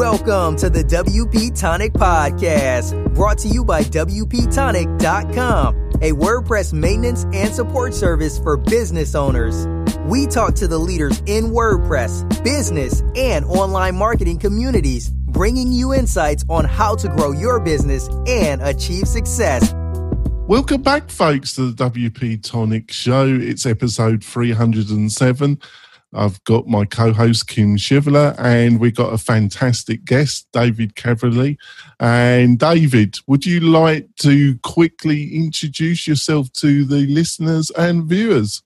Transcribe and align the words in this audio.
Welcome 0.00 0.56
to 0.56 0.70
the 0.70 0.82
WP 0.82 1.60
Tonic 1.60 1.92
Podcast, 1.92 3.14
brought 3.14 3.36
to 3.40 3.48
you 3.48 3.62
by 3.62 3.82
WPTonic.com, 3.82 5.76
a 6.00 6.12
WordPress 6.12 6.72
maintenance 6.72 7.24
and 7.34 7.54
support 7.54 7.92
service 7.92 8.38
for 8.38 8.56
business 8.56 9.14
owners. 9.14 9.66
We 10.06 10.26
talk 10.26 10.54
to 10.54 10.66
the 10.66 10.78
leaders 10.78 11.22
in 11.26 11.48
WordPress, 11.48 12.42
business, 12.42 13.02
and 13.14 13.44
online 13.44 13.94
marketing 13.94 14.38
communities, 14.38 15.10
bringing 15.10 15.70
you 15.70 15.92
insights 15.92 16.46
on 16.48 16.64
how 16.64 16.96
to 16.96 17.08
grow 17.08 17.32
your 17.32 17.60
business 17.60 18.08
and 18.26 18.62
achieve 18.62 19.06
success. 19.06 19.74
Welcome 20.46 20.80
back, 20.80 21.10
folks, 21.10 21.54
to 21.56 21.72
the 21.72 21.90
WP 21.90 22.42
Tonic 22.42 22.90
Show. 22.90 23.26
It's 23.26 23.66
episode 23.66 24.24
307. 24.24 25.60
I've 26.12 26.42
got 26.44 26.66
my 26.66 26.84
co-host 26.84 27.46
Kim 27.46 27.76
Shivler, 27.76 28.34
and 28.38 28.80
we've 28.80 28.94
got 28.94 29.12
a 29.12 29.18
fantastic 29.18 30.04
guest, 30.04 30.48
David 30.52 30.96
Caverly. 30.96 31.56
And 32.00 32.58
David, 32.58 33.16
would 33.28 33.46
you 33.46 33.60
like 33.60 34.08
to 34.20 34.58
quickly 34.58 35.36
introduce 35.36 36.08
yourself 36.08 36.52
to 36.54 36.84
the 36.84 37.06
listeners 37.06 37.70
and 37.70 38.04
viewers? 38.04 38.62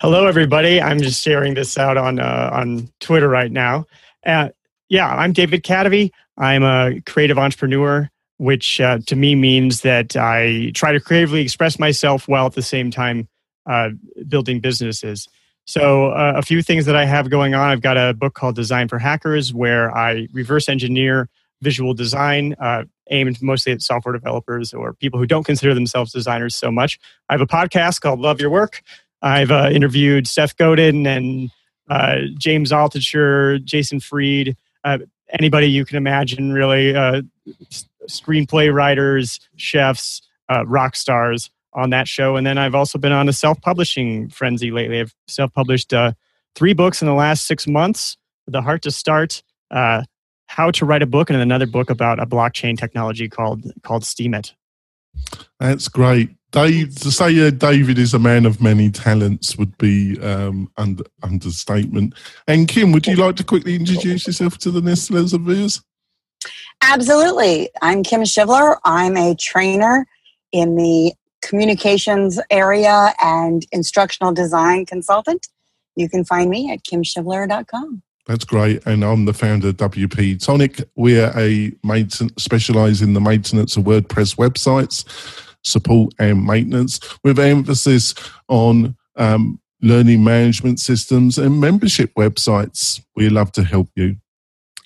Hello, 0.00 0.26
everybody. 0.26 0.80
I'm 0.80 0.98
just 0.98 1.22
sharing 1.22 1.54
this 1.54 1.76
out 1.76 1.96
on 1.96 2.20
uh, 2.20 2.50
on 2.52 2.90
Twitter 3.00 3.28
right 3.28 3.52
now. 3.52 3.86
Uh, 4.24 4.50
yeah, 4.88 5.08
I'm 5.08 5.32
David 5.32 5.62
Kadavy. 5.62 6.10
I'm 6.38 6.62
a 6.62 7.00
creative 7.06 7.38
entrepreneur, 7.38 8.10
which 8.38 8.80
uh, 8.80 8.98
to 9.06 9.16
me 9.16 9.34
means 9.34 9.82
that 9.82 10.16
I 10.16 10.70
try 10.74 10.92
to 10.92 11.00
creatively 11.00 11.40
express 11.40 11.78
myself 11.78 12.28
while 12.28 12.46
at 12.46 12.54
the 12.54 12.62
same 12.62 12.90
time 12.90 13.28
uh, 13.66 13.90
building 14.28 14.60
businesses. 14.60 15.28
So, 15.66 16.12
uh, 16.12 16.34
a 16.36 16.42
few 16.42 16.62
things 16.62 16.86
that 16.86 16.94
I 16.94 17.04
have 17.04 17.28
going 17.28 17.54
on. 17.54 17.70
I've 17.70 17.80
got 17.80 17.96
a 17.96 18.14
book 18.14 18.34
called 18.34 18.54
Design 18.54 18.86
for 18.86 19.00
Hackers, 19.00 19.52
where 19.52 19.94
I 19.96 20.28
reverse 20.32 20.68
engineer 20.68 21.28
visual 21.60 21.92
design 21.92 22.54
uh, 22.60 22.84
aimed 23.10 23.42
mostly 23.42 23.72
at 23.72 23.82
software 23.82 24.12
developers 24.12 24.72
or 24.72 24.92
people 24.94 25.18
who 25.18 25.26
don't 25.26 25.42
consider 25.44 25.74
themselves 25.74 26.12
designers 26.12 26.54
so 26.54 26.70
much. 26.70 27.00
I 27.28 27.34
have 27.34 27.40
a 27.40 27.46
podcast 27.46 28.00
called 28.00 28.20
Love 28.20 28.40
Your 28.40 28.50
Work. 28.50 28.82
I've 29.22 29.50
uh, 29.50 29.70
interviewed 29.72 30.28
Seth 30.28 30.56
Godin 30.56 31.04
and 31.04 31.50
uh, 31.90 32.18
James 32.38 32.70
Altucher, 32.70 33.62
Jason 33.64 33.98
Fried, 33.98 34.56
uh, 34.84 34.98
anybody 35.30 35.66
you 35.66 35.84
can 35.84 35.96
imagine, 35.96 36.52
really, 36.52 36.94
uh, 36.94 37.22
screenplay 38.08 38.72
writers, 38.72 39.40
chefs, 39.56 40.22
rock 40.66 40.94
stars 40.94 41.50
on 41.76 41.90
that 41.90 42.08
show. 42.08 42.36
And 42.36 42.46
then 42.46 42.58
I've 42.58 42.74
also 42.74 42.98
been 42.98 43.12
on 43.12 43.28
a 43.28 43.32
self 43.32 43.60
publishing 43.60 44.28
frenzy 44.30 44.70
lately. 44.70 45.00
I've 45.00 45.14
self 45.28 45.52
published 45.52 45.92
uh, 45.92 46.12
three 46.56 46.72
books 46.72 47.02
in 47.02 47.06
the 47.06 47.14
last 47.14 47.46
six 47.46 47.66
months 47.68 48.16
The 48.48 48.62
Heart 48.62 48.82
to 48.82 48.90
Start, 48.90 49.42
uh, 49.70 50.02
How 50.46 50.70
to 50.72 50.84
Write 50.84 51.02
a 51.02 51.06
Book, 51.06 51.30
and 51.30 51.38
another 51.38 51.66
book 51.66 51.90
about 51.90 52.18
a 52.18 52.26
blockchain 52.26 52.76
technology 52.76 53.28
called, 53.28 53.70
called 53.82 54.02
Steemit. 54.02 54.52
That's 55.60 55.88
great. 55.88 56.30
Dave, 56.52 56.94
to 57.00 57.10
say 57.10 57.46
uh, 57.46 57.50
David 57.50 57.98
is 57.98 58.14
a 58.14 58.18
man 58.18 58.46
of 58.46 58.62
many 58.62 58.90
talents 58.90 59.58
would 59.58 59.76
be 59.78 60.18
um, 60.20 60.70
under, 60.76 61.04
understatement. 61.22 62.14
And 62.46 62.66
Kim, 62.66 62.92
would 62.92 63.06
you 63.06 63.16
like 63.16 63.36
to 63.36 63.44
quickly 63.44 63.74
introduce 63.74 64.26
yourself 64.26 64.56
to 64.58 64.70
the 64.70 64.80
listeners 64.80 65.32
of 65.34 65.42
viewers? 65.42 65.82
Absolutely. 66.82 67.68
I'm 67.82 68.02
Kim 68.02 68.22
Shivler. 68.22 68.78
I'm 68.84 69.16
a 69.16 69.34
trainer 69.34 70.06
in 70.52 70.76
the 70.76 71.12
communications 71.46 72.40
area 72.50 73.14
and 73.22 73.64
instructional 73.72 74.32
design 74.32 74.84
consultant. 74.84 75.48
You 75.94 76.08
can 76.08 76.24
find 76.24 76.50
me 76.50 76.70
at 76.72 76.82
kimshivler.com. 76.82 78.02
That's 78.26 78.44
great. 78.44 78.84
And 78.86 79.04
I'm 79.04 79.24
the 79.24 79.32
founder 79.32 79.68
of 79.68 79.76
WP 79.76 80.44
Tonic. 80.44 80.82
We're 80.96 81.32
a 81.36 81.72
maintenance, 81.84 82.42
specialize 82.42 83.00
in 83.00 83.12
the 83.12 83.20
maintenance 83.20 83.76
of 83.76 83.84
WordPress 83.84 84.36
websites, 84.36 85.04
support 85.62 86.12
and 86.18 86.44
maintenance 86.44 87.00
with 87.22 87.38
emphasis 87.38 88.14
on 88.48 88.96
um, 89.16 89.60
learning 89.80 90.24
management 90.24 90.80
systems 90.80 91.38
and 91.38 91.60
membership 91.60 92.12
websites. 92.14 93.00
We 93.14 93.28
love 93.28 93.52
to 93.52 93.62
help 93.62 93.88
you. 93.94 94.16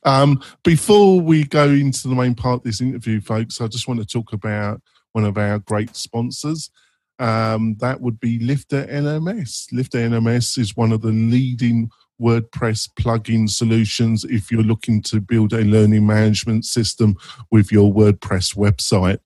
Um, 0.05 0.43
before 0.63 1.21
we 1.21 1.45
go 1.45 1.69
into 1.69 2.09
the 2.09 2.15
main 2.15 2.35
part 2.35 2.61
of 2.61 2.63
this 2.63 2.81
interview, 2.81 3.21
folks, 3.21 3.61
I 3.61 3.69
just 3.69 3.89
want 3.89 4.01
to 4.01 4.07
talk 4.07 4.33
about 4.33 4.81
one 5.13 5.25
of 5.25 5.39
our 5.39 5.59
great 5.59 5.97
sponsors. 5.97 6.71
Um, 7.19 7.77
that 7.81 8.01
would 8.01 8.19
be 8.19 8.39
Lifter 8.39 8.87
LMS. 8.87 9.67
Lifter 9.73 9.99
LMS 9.99 10.57
is 10.57 10.77
one 10.77 10.93
of 10.93 11.03
the 11.03 11.13
leading 11.13 11.91
WordPress 12.21 12.89
plugin 12.95 13.49
solutions 13.49 14.25
if 14.25 14.51
you're 14.51 14.63
looking 14.63 15.03
to 15.03 15.21
build 15.21 15.53
a 15.53 15.65
learning 15.65 16.07
management 16.07 16.65
system 16.65 17.17
with 17.51 17.73
your 17.73 17.93
WordPress 17.93 18.57
website. 18.57 19.19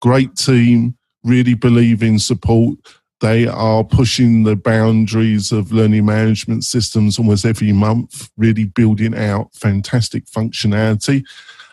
Great 0.00 0.34
team, 0.36 0.96
really 1.24 1.54
believe 1.54 2.02
in 2.02 2.18
support. 2.18 2.78
They 3.20 3.46
are 3.46 3.82
pushing 3.82 4.44
the 4.44 4.56
boundaries 4.56 5.50
of 5.50 5.72
learning 5.72 6.04
management 6.04 6.64
systems 6.64 7.18
almost 7.18 7.46
every 7.46 7.72
month, 7.72 8.28
really 8.36 8.64
building 8.64 9.16
out 9.16 9.54
fantastic 9.54 10.26
functionality. 10.26 11.24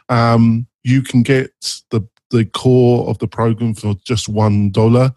Um, 0.08 0.68
you 0.84 1.02
can 1.02 1.22
get 1.22 1.52
the 1.92 2.08
the 2.34 2.46
core 2.46 3.08
of 3.08 3.20
the 3.20 3.28
program 3.28 3.74
for 3.74 3.94
just 4.04 4.28
one 4.28 4.72
dollar. 4.72 5.14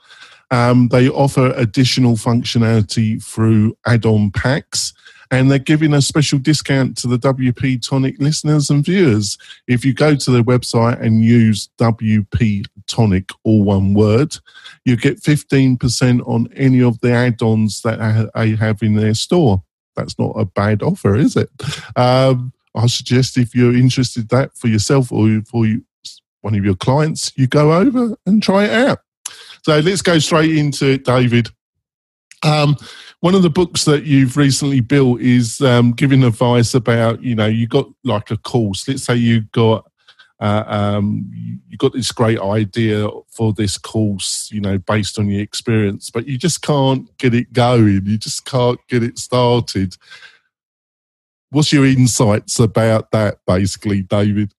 Um, 0.52 0.88
they 0.88 1.08
offer 1.08 1.52
additional 1.56 2.14
functionality 2.14 3.20
through 3.24 3.76
add-on 3.84 4.30
packs, 4.30 4.92
and 5.32 5.50
they're 5.50 5.58
giving 5.58 5.92
a 5.92 6.00
special 6.00 6.38
discount 6.38 6.96
to 6.98 7.08
the 7.08 7.18
WP 7.18 7.84
Tonic 7.84 8.14
listeners 8.20 8.70
and 8.70 8.84
viewers. 8.84 9.36
If 9.66 9.84
you 9.84 9.92
go 9.92 10.14
to 10.14 10.30
their 10.30 10.44
website 10.44 11.00
and 11.00 11.24
use 11.24 11.68
WP 11.78 12.66
Tonic, 12.86 13.30
all 13.42 13.64
one 13.64 13.94
word, 13.94 14.36
you 14.84 14.96
get 14.96 15.20
15% 15.20 16.28
on 16.28 16.48
any 16.54 16.80
of 16.80 17.00
the 17.00 17.10
add-ons 17.10 17.82
that 17.82 18.30
they 18.36 18.54
have 18.54 18.82
in 18.82 18.94
their 18.94 19.14
store. 19.14 19.64
That's 19.96 20.16
not 20.16 20.34
a 20.36 20.44
bad 20.44 20.82
offer, 20.82 21.16
is 21.16 21.34
it? 21.34 21.50
Um, 21.96 22.52
I 22.76 22.86
suggest 22.86 23.38
if 23.38 23.54
you're 23.54 23.74
interested 23.74 24.30
in 24.30 24.38
that 24.38 24.56
for 24.56 24.68
yourself 24.68 25.10
or 25.10 25.40
for 25.50 25.66
you, 25.66 25.82
one 26.40 26.54
of 26.54 26.64
your 26.64 26.76
clients, 26.76 27.32
you 27.36 27.46
go 27.46 27.72
over 27.72 28.16
and 28.26 28.42
try 28.42 28.64
it 28.64 28.70
out. 28.70 28.98
So 29.62 29.78
let's 29.80 30.02
go 30.02 30.18
straight 30.18 30.56
into 30.56 30.92
it, 30.92 31.04
David. 31.04 31.48
Um, 32.42 32.76
one 33.20 33.34
of 33.34 33.42
the 33.42 33.50
books 33.50 33.84
that 33.84 34.04
you've 34.04 34.36
recently 34.36 34.80
built 34.80 35.20
is 35.20 35.60
um, 35.60 35.92
giving 35.92 36.22
advice 36.22 36.74
about, 36.74 37.22
you 37.22 37.34
know, 37.34 37.46
you 37.46 37.66
got 37.66 37.88
like 38.04 38.30
a 38.30 38.36
course. 38.36 38.86
Let's 38.86 39.02
say 39.02 39.16
you 39.16 39.40
got 39.52 39.90
uh, 40.38 40.64
um, 40.66 41.30
you 41.32 41.76
got 41.78 41.94
this 41.94 42.12
great 42.12 42.38
idea 42.38 43.08
for 43.30 43.52
this 43.54 43.78
course, 43.78 44.50
you 44.52 44.60
know, 44.60 44.76
based 44.76 45.18
on 45.18 45.28
your 45.28 45.40
experience, 45.40 46.10
but 46.10 46.26
you 46.26 46.36
just 46.36 46.60
can't 46.60 47.16
get 47.18 47.34
it 47.34 47.52
going. 47.52 48.02
You 48.04 48.18
just 48.18 48.44
can't 48.44 48.78
get 48.88 49.02
it 49.02 49.18
started. 49.18 49.96
What's 51.50 51.72
your 51.72 51.86
insights 51.86 52.58
about 52.58 53.12
that, 53.12 53.38
basically, 53.46 54.02
David? 54.02 54.52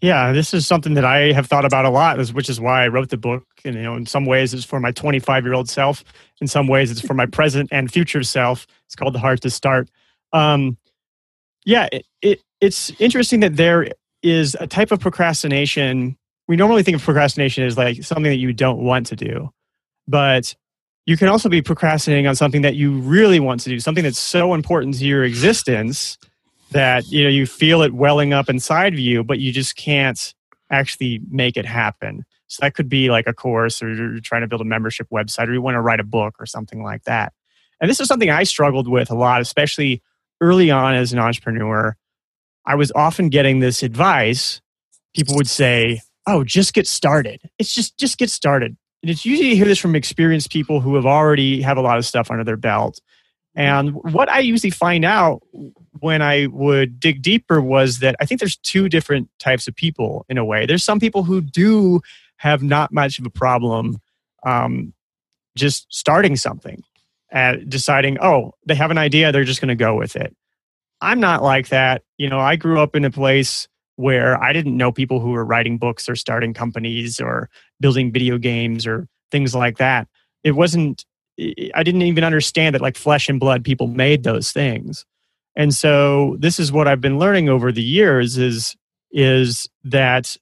Yeah, 0.00 0.32
this 0.32 0.54
is 0.54 0.66
something 0.66 0.94
that 0.94 1.04
I 1.04 1.32
have 1.32 1.46
thought 1.46 1.66
about 1.66 1.84
a 1.84 1.90
lot, 1.90 2.18
which 2.32 2.48
is 2.48 2.58
why 2.58 2.84
I 2.84 2.88
wrote 2.88 3.10
the 3.10 3.18
book. 3.18 3.44
And 3.64 3.74
you 3.74 3.82
know, 3.82 3.96
in 3.96 4.06
some 4.06 4.24
ways, 4.24 4.54
it's 4.54 4.64
for 4.64 4.80
my 4.80 4.92
25 4.92 5.44
year 5.44 5.52
old 5.52 5.68
self. 5.68 6.04
In 6.40 6.46
some 6.46 6.66
ways, 6.66 6.90
it's 6.90 7.02
for 7.02 7.12
my 7.14 7.26
present 7.38 7.68
and 7.70 7.92
future 7.92 8.22
self. 8.22 8.66
It's 8.86 8.96
called 8.96 9.14
The 9.14 9.18
Heart 9.18 9.42
to 9.42 9.50
Start. 9.50 9.90
Um, 10.32 10.78
yeah, 11.66 11.88
it, 11.92 12.06
it, 12.22 12.40
it's 12.60 12.90
interesting 12.98 13.40
that 13.40 13.56
there 13.56 13.88
is 14.22 14.56
a 14.58 14.66
type 14.66 14.90
of 14.90 15.00
procrastination. 15.00 16.16
We 16.48 16.56
normally 16.56 16.82
think 16.82 16.96
of 16.96 17.02
procrastination 17.02 17.64
as 17.64 17.76
like 17.76 18.02
something 18.02 18.30
that 18.30 18.38
you 18.38 18.54
don't 18.54 18.78
want 18.78 19.06
to 19.06 19.16
do, 19.16 19.50
but 20.08 20.54
you 21.04 21.16
can 21.16 21.28
also 21.28 21.48
be 21.48 21.60
procrastinating 21.60 22.26
on 22.26 22.36
something 22.36 22.62
that 22.62 22.74
you 22.74 22.98
really 23.00 23.40
want 23.40 23.60
to 23.62 23.68
do, 23.68 23.80
something 23.80 24.04
that's 24.04 24.18
so 24.18 24.54
important 24.54 24.96
to 24.98 25.04
your 25.04 25.24
existence 25.24 26.16
that 26.70 27.08
you 27.08 27.24
know 27.24 27.30
you 27.30 27.46
feel 27.46 27.82
it 27.82 27.92
welling 27.92 28.32
up 28.32 28.48
inside 28.48 28.92
of 28.92 28.98
you 28.98 29.24
but 29.24 29.38
you 29.38 29.52
just 29.52 29.76
can't 29.76 30.34
actually 30.70 31.20
make 31.30 31.56
it 31.56 31.66
happen. 31.66 32.24
So 32.46 32.60
that 32.62 32.74
could 32.74 32.88
be 32.88 33.10
like 33.10 33.26
a 33.26 33.32
course 33.32 33.82
or 33.82 33.92
you're 33.92 34.20
trying 34.20 34.42
to 34.42 34.46
build 34.46 34.60
a 34.60 34.64
membership 34.64 35.08
website 35.12 35.48
or 35.48 35.52
you 35.52 35.62
want 35.62 35.74
to 35.74 35.80
write 35.80 36.00
a 36.00 36.04
book 36.04 36.36
or 36.38 36.46
something 36.46 36.82
like 36.82 37.04
that. 37.04 37.32
And 37.80 37.90
this 37.90 38.00
is 38.00 38.08
something 38.08 38.30
i 38.30 38.44
struggled 38.44 38.88
with 38.88 39.10
a 39.10 39.14
lot 39.14 39.40
especially 39.40 40.02
early 40.40 40.70
on 40.70 40.94
as 40.94 41.12
an 41.12 41.18
entrepreneur. 41.18 41.96
I 42.66 42.74
was 42.74 42.92
often 42.94 43.28
getting 43.28 43.60
this 43.60 43.82
advice. 43.82 44.60
People 45.14 45.34
would 45.36 45.48
say 45.48 46.00
oh 46.26 46.44
just 46.44 46.74
get 46.74 46.86
started. 46.86 47.40
It's 47.58 47.74
just 47.74 47.98
just 47.98 48.18
get 48.18 48.30
started. 48.30 48.76
And 49.02 49.10
it's 49.10 49.24
usually 49.24 49.50
you 49.50 49.56
hear 49.56 49.64
this 49.64 49.78
from 49.78 49.96
experienced 49.96 50.50
people 50.50 50.80
who 50.80 50.94
have 50.94 51.06
already 51.06 51.62
have 51.62 51.78
a 51.78 51.80
lot 51.80 51.98
of 51.98 52.04
stuff 52.04 52.30
under 52.30 52.44
their 52.44 52.56
belt. 52.56 53.00
And 53.54 53.94
what 53.94 54.28
I 54.28 54.40
usually 54.40 54.70
find 54.70 55.04
out 55.04 55.42
when 55.98 56.22
I 56.22 56.46
would 56.46 57.00
dig 57.00 57.20
deeper 57.20 57.60
was 57.60 57.98
that 57.98 58.14
I 58.20 58.24
think 58.24 58.40
there's 58.40 58.56
two 58.56 58.88
different 58.88 59.28
types 59.38 59.66
of 59.66 59.74
people 59.74 60.24
in 60.28 60.38
a 60.38 60.44
way. 60.44 60.66
There's 60.66 60.84
some 60.84 61.00
people 61.00 61.24
who 61.24 61.40
do 61.40 62.00
have 62.36 62.62
not 62.62 62.92
much 62.92 63.18
of 63.18 63.26
a 63.26 63.30
problem 63.30 63.98
um, 64.44 64.92
just 65.56 65.86
starting 65.90 66.36
something 66.36 66.82
and 67.30 67.68
deciding, 67.68 68.18
oh, 68.20 68.54
they 68.66 68.74
have 68.74 68.90
an 68.90 68.98
idea, 68.98 69.32
they're 69.32 69.44
just 69.44 69.60
going 69.60 69.68
to 69.68 69.74
go 69.74 69.94
with 69.94 70.16
it. 70.16 70.34
I'm 71.00 71.20
not 71.20 71.42
like 71.42 71.68
that. 71.68 72.02
You 72.18 72.28
know, 72.28 72.38
I 72.38 72.56
grew 72.56 72.80
up 72.80 72.94
in 72.94 73.04
a 73.04 73.10
place 73.10 73.68
where 73.96 74.42
I 74.42 74.52
didn't 74.52 74.76
know 74.76 74.92
people 74.92 75.20
who 75.20 75.30
were 75.30 75.44
writing 75.44 75.76
books 75.76 76.08
or 76.08 76.16
starting 76.16 76.54
companies 76.54 77.20
or 77.20 77.50
building 77.80 78.12
video 78.12 78.38
games 78.38 78.86
or 78.86 79.06
things 79.30 79.54
like 79.54 79.78
that. 79.78 80.08
It 80.42 80.52
wasn't, 80.52 81.04
I 81.74 81.82
didn't 81.82 82.02
even 82.02 82.24
understand 82.24 82.74
that 82.74 82.82
like 82.82 82.96
flesh 82.96 83.28
and 83.28 83.40
blood 83.40 83.64
people 83.64 83.86
made 83.86 84.22
those 84.22 84.52
things. 84.52 85.04
And 85.56 85.74
so 85.74 86.36
this 86.38 86.58
is 86.58 86.72
what 86.72 86.88
I've 86.88 87.00
been 87.00 87.18
learning 87.18 87.48
over 87.48 87.72
the 87.72 87.82
years 87.82 88.38
is, 88.38 88.76
is 89.12 89.68
that 89.84 90.36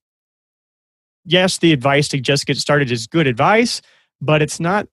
yes, 1.24 1.58
the 1.58 1.72
advice 1.72 2.08
to 2.08 2.20
just 2.20 2.46
get 2.46 2.56
started 2.56 2.90
is 2.90 3.06
good 3.06 3.26
advice, 3.26 3.80
but 4.20 4.42
it's 4.42 4.58
not 4.58 4.86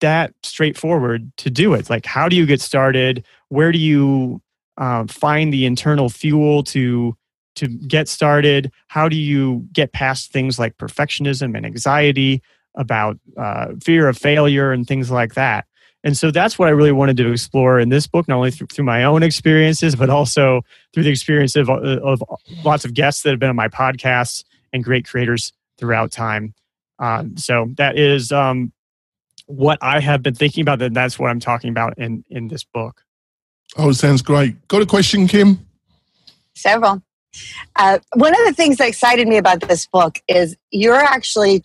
that 0.00 0.34
straightforward 0.42 1.32
to 1.38 1.50
do 1.50 1.72
it. 1.72 1.88
Like, 1.88 2.04
how 2.04 2.28
do 2.28 2.36
you 2.36 2.44
get 2.44 2.60
started? 2.60 3.24
Where 3.48 3.72
do 3.72 3.78
you 3.78 4.42
uh, 4.76 5.04
find 5.06 5.52
the 5.52 5.64
internal 5.64 6.08
fuel 6.08 6.62
to 6.64 7.16
to 7.56 7.68
get 7.68 8.08
started? 8.08 8.72
How 8.88 9.08
do 9.08 9.16
you 9.16 9.66
get 9.72 9.92
past 9.92 10.32
things 10.32 10.58
like 10.58 10.76
perfectionism 10.76 11.56
and 11.56 11.64
anxiety 11.64 12.42
about 12.76 13.16
uh, 13.38 13.68
fear 13.82 14.08
of 14.08 14.18
failure 14.18 14.72
and 14.72 14.86
things 14.86 15.10
like 15.10 15.34
that? 15.34 15.64
And 16.04 16.16
so 16.16 16.30
that's 16.30 16.58
what 16.58 16.68
I 16.68 16.70
really 16.70 16.92
wanted 16.92 17.16
to 17.16 17.32
explore 17.32 17.80
in 17.80 17.88
this 17.88 18.06
book, 18.06 18.28
not 18.28 18.36
only 18.36 18.50
through, 18.50 18.66
through 18.66 18.84
my 18.84 19.04
own 19.04 19.22
experiences, 19.22 19.96
but 19.96 20.10
also 20.10 20.60
through 20.92 21.04
the 21.04 21.10
experience 21.10 21.56
of, 21.56 21.70
of 21.70 22.22
lots 22.62 22.84
of 22.84 22.92
guests 22.92 23.22
that 23.22 23.30
have 23.30 23.38
been 23.38 23.48
on 23.48 23.56
my 23.56 23.68
podcasts 23.68 24.44
and 24.72 24.84
great 24.84 25.06
creators 25.06 25.52
throughout 25.78 26.12
time. 26.12 26.54
Um, 26.98 27.38
so 27.38 27.70
that 27.78 27.98
is 27.98 28.32
um, 28.32 28.70
what 29.46 29.78
I 29.80 30.00
have 30.00 30.22
been 30.22 30.34
thinking 30.34 30.60
about, 30.60 30.80
and 30.82 30.94
that's 30.94 31.18
what 31.18 31.30
I'm 31.30 31.40
talking 31.40 31.70
about 31.70 31.98
in 31.98 32.24
in 32.28 32.48
this 32.48 32.64
book. 32.64 33.02
Oh, 33.76 33.92
sounds 33.92 34.22
great. 34.22 34.68
Got 34.68 34.82
a 34.82 34.86
question, 34.86 35.26
Kim? 35.26 35.66
Several. 36.54 37.02
Uh, 37.74 37.98
one 38.14 38.32
of 38.32 38.46
the 38.46 38.52
things 38.52 38.76
that 38.76 38.86
excited 38.86 39.26
me 39.26 39.38
about 39.38 39.60
this 39.62 39.86
book 39.86 40.20
is 40.28 40.56
you're 40.70 40.94
actually 40.94 41.64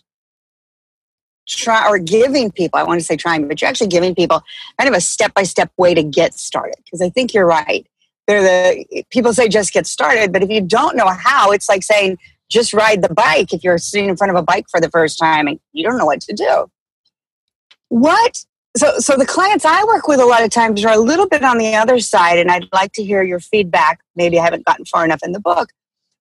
try 1.57 1.88
or 1.88 1.98
giving 1.98 2.51
people. 2.51 2.80
I 2.80 2.84
want 2.84 3.00
to 3.00 3.06
say 3.06 3.16
trying, 3.16 3.48
but 3.48 3.62
you're 3.62 3.69
actually 3.69 3.88
giving 3.88 4.16
people 4.16 4.44
kind 4.80 4.90
of 4.90 4.96
a 4.96 5.01
step 5.01 5.34
by 5.34 5.44
step 5.44 5.72
way 5.78 5.94
to 5.94 6.04
get 6.04 6.34
started. 6.34 6.75
Because 6.84 7.01
I 7.01 7.10
think 7.10 7.34
you're 7.34 7.48
right. 7.48 7.86
They're 8.28 8.42
the 8.42 9.04
people 9.10 9.34
say 9.34 9.48
just 9.48 9.74
get 9.74 9.88
started, 9.88 10.31
but 10.31 10.44
if 10.44 10.50
you 10.50 10.62
don't 10.62 10.96
know 10.96 11.07
how, 11.07 11.51
it's 11.51 11.68
like 11.68 11.84
saying 11.84 12.18
just 12.50 12.74
ride 12.74 13.01
the 13.01 13.13
bike. 13.13 13.54
If 13.54 13.63
you're 13.63 13.78
sitting 13.78 14.10
in 14.10 14.18
front 14.18 14.31
of 14.31 14.38
a 14.38 14.44
bike 14.44 14.66
for 14.69 14.80
the 14.80 14.90
first 14.90 15.18
time 15.19 15.48
and 15.48 15.60
you 15.74 15.84
don't 15.84 15.98
know 15.98 16.06
what 16.06 16.22
to 16.22 16.34
do, 16.34 16.69
what 17.90 18.44
so 18.78 19.00
so 19.00 19.16
the 19.18 19.25
clients 19.25 19.66
i 19.66 19.84
work 19.86 20.07
with 20.07 20.19
a 20.19 20.25
lot 20.25 20.44
of 20.44 20.50
times 20.50 20.86
are 20.86 20.94
a 20.94 21.00
little 21.00 21.28
bit 21.28 21.44
on 21.44 21.57
the 21.57 21.75
other 21.75 22.00
side 22.00 22.38
and 22.38 22.50
i'd 22.51 22.68
like 22.72 22.92
to 22.94 23.04
hear 23.04 23.24
your 23.24 23.40
feedback 23.40 24.00
maybe 24.16 24.40
i 24.40 24.44
haven't 24.44 24.66
gotten 24.66 24.86
far 24.86 25.04
enough 25.04 25.22
in 25.24 25.31
the 25.31 25.40
book 25.40 25.69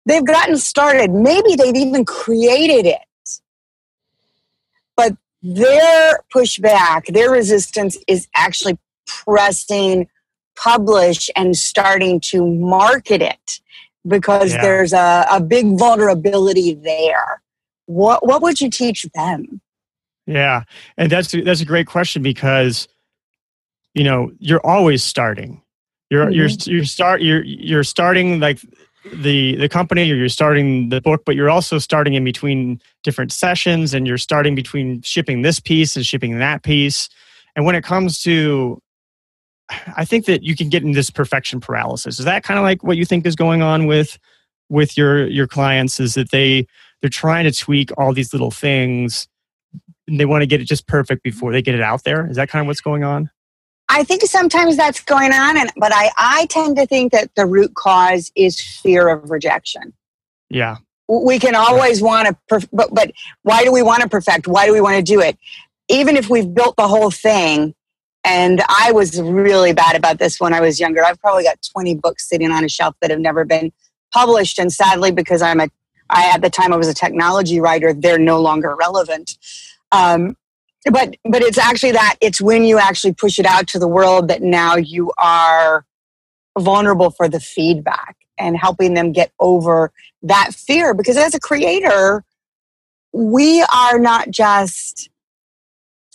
they've 0.07 0.25
gotten 0.25 0.57
started 0.57 1.11
maybe 1.11 1.55
they've 1.55 1.77
even 1.77 2.05
created 2.05 2.87
it 2.87 3.01
their 5.43 6.21
pushback 6.35 7.07
their 7.07 7.31
resistance 7.31 7.97
is 8.07 8.27
actually 8.35 8.79
pressing 9.07 10.09
publish 10.57 11.31
and 11.37 11.57
starting 11.57 12.21
to 12.21 12.45
market 12.47 13.23
it 13.23 13.61
because 14.07 14.53
yeah. 14.53 14.63
there's 14.63 14.93
a, 14.93 15.27
a 15.31 15.41
big 15.41 15.79
vulnerability 15.79 16.75
there 16.75 17.41
what 17.87 18.27
what 18.27 18.43
would 18.43 18.61
you 18.61 18.69
teach 18.69 19.07
them 19.15 19.61
yeah, 20.29 20.65
and 20.99 21.11
that's 21.11 21.33
that's 21.33 21.63
a 21.63 21.65
great 21.65 21.87
question 21.87 22.23
because 22.23 22.87
you 23.95 24.05
know 24.05 24.31
you're 24.39 24.65
always 24.65 25.03
starting. 25.03 25.63
You're 26.11 26.27
mm-hmm. 26.27 26.35
you're 26.35 26.49
you're 26.77 26.85
start 26.85 27.23
you're 27.23 27.43
you're 27.43 27.83
starting 27.83 28.39
like 28.39 28.61
the 29.13 29.57
the 29.57 29.69
company 29.69 30.11
or 30.11 30.15
you're 30.15 30.29
starting 30.29 30.89
the 30.89 31.01
book, 31.01 31.23
but 31.25 31.37
you're 31.37 31.51
also 31.51 31.79
starting 31.79 32.15
in 32.15 32.25
between 32.25 32.81
different 33.03 33.33
sessions, 33.33 33.95
and 33.95 34.07
you're 34.07 34.19
starting 34.19 34.55
between 34.55 35.03
shipping 35.03 35.43
this 35.43 35.61
piece 35.61 35.97
and 35.97 36.05
shipping 36.05 36.39
that 36.39 36.63
piece. 36.63 37.09
And 37.57 37.65
when 37.65 37.75
it 37.75 37.85
comes 37.85 38.23
to 38.23 38.81
I 39.97 40.05
think 40.05 40.25
that 40.27 40.43
you 40.43 40.57
can 40.57 40.69
get 40.71 40.83
in 40.83 40.93
this 40.93 41.11
perfection 41.11 41.61
paralysis. 41.61 42.19
Is 42.19 42.25
that 42.25 42.43
kind 42.43 42.59
of 42.59 42.65
like 42.65 42.83
what 42.83 42.97
you 42.97 43.05
think 43.05 43.27
is 43.27 43.37
going 43.37 43.63
on 43.63 43.87
with 43.87 44.19
with 44.69 44.97
your 44.97 45.27
your 45.27 45.47
clients? 45.47 46.01
Is 46.01 46.15
that 46.15 46.31
they 46.31 46.67
they're 47.01 47.11
trying 47.11 47.45
to 47.45 47.53
tweak 47.53 47.91
all 47.99 48.13
these 48.13 48.33
little 48.33 48.51
things 48.51 49.29
they 50.17 50.25
want 50.25 50.43
to 50.43 50.47
get 50.47 50.61
it 50.61 50.65
just 50.65 50.87
perfect 50.87 51.23
before 51.23 51.53
they 51.53 51.63
get 51.63 51.75
it 51.75 51.83
out 51.83 52.05
there. 52.05 52.29
Is 52.29 52.37
that 52.37 52.49
kind 52.49 52.61
of 52.63 52.67
what's 52.67 52.81
going 52.81 53.05
on? 53.05 53.31
I 53.89 54.05
think 54.05 54.23
sometimes 54.23 54.77
that's 54.77 55.01
going 55.03 55.33
on, 55.33 55.57
and 55.57 55.73
but 55.77 55.93
I 55.95 56.11
I 56.19 56.47
tend 56.47 56.77
to 56.77 56.87
think 56.87 57.13
that 57.13 57.35
the 57.35 57.47
root 57.47 57.75
cause 57.75 58.31
is 58.37 58.61
fear 58.61 59.09
of 59.09 59.31
rejection. 59.31 59.95
Yeah, 60.51 60.77
we 61.09 61.39
can 61.39 61.55
always 61.55 62.03
want 62.03 62.29
to, 62.29 62.37
perf- 62.51 62.69
but 62.73 62.93
but 62.93 63.13
why 63.43 63.65
do 63.65 63.73
we 63.73 63.83
want 63.83 64.03
to 64.03 64.09
perfect? 64.09 64.47
Why 64.47 64.67
do 64.67 64.73
we 64.73 64.81
want 64.81 64.97
to 64.97 65.03
do 65.03 65.21
it? 65.21 65.39
Even 65.89 66.17
if 66.17 66.29
we've 66.29 66.53
built 66.53 66.77
the 66.77 66.87
whole 66.87 67.11
thing, 67.11 67.75
and 68.25 68.63
I 68.69 68.93
was 68.93 69.21
really 69.21 69.73
bad 69.73 69.97
about 69.97 70.19
this 70.19 70.39
when 70.39 70.53
I 70.53 70.61
was 70.61 70.79
younger. 70.79 71.05
I've 71.05 71.21
probably 71.21 71.45
got 71.45 71.59
twenty 71.73 71.95
books 71.95 72.29
sitting 72.29 72.51
on 72.51 72.65
a 72.65 72.69
shelf 72.69 72.95
that 73.01 73.11
have 73.11 73.21
never 73.21 73.45
been 73.45 73.73
published, 74.13 74.59
and 74.59 74.73
sadly, 74.73 75.13
because 75.13 75.41
I'm 75.41 75.61
a 75.61 75.69
I 76.11 76.31
at 76.35 76.43
the 76.43 76.51
time 76.51 76.73
I 76.73 76.77
was 76.77 76.89
a 76.89 76.95
technology 76.95 77.61
writer, 77.61 77.93
they're 77.93 78.19
no 78.19 78.41
longer 78.41 78.77
relevant. 78.77 79.37
Um, 79.93 80.37
but 80.85 81.17
but 81.25 81.43
it's 81.43 81.59
actually 81.59 81.93
that 81.93 82.17
it's 82.21 82.41
when 82.41 82.65
you 82.65 82.79
actually 82.79 83.13
push 83.13 83.39
it 83.39 83.47
out 83.47 83.67
to 83.69 83.79
the 83.79 83.89
world 83.89 84.29
that 84.29 84.43
now 84.43 84.77
you 84.77 85.13
are 85.19 85.85
vulnerable 86.59 87.11
for 87.11 87.29
the 87.29 87.41
feedback 87.41 88.17
and 88.39 88.57
helping 88.57 88.95
them 88.95 89.13
get 89.13 89.33
over 89.41 89.93
that 90.23 90.55
fear. 90.55 90.95
Because 90.95 91.17
as 91.17 91.35
a 91.35 91.41
creator 91.41 92.25
we 93.13 93.65
are 93.75 93.99
not 93.99 94.31
just 94.31 95.09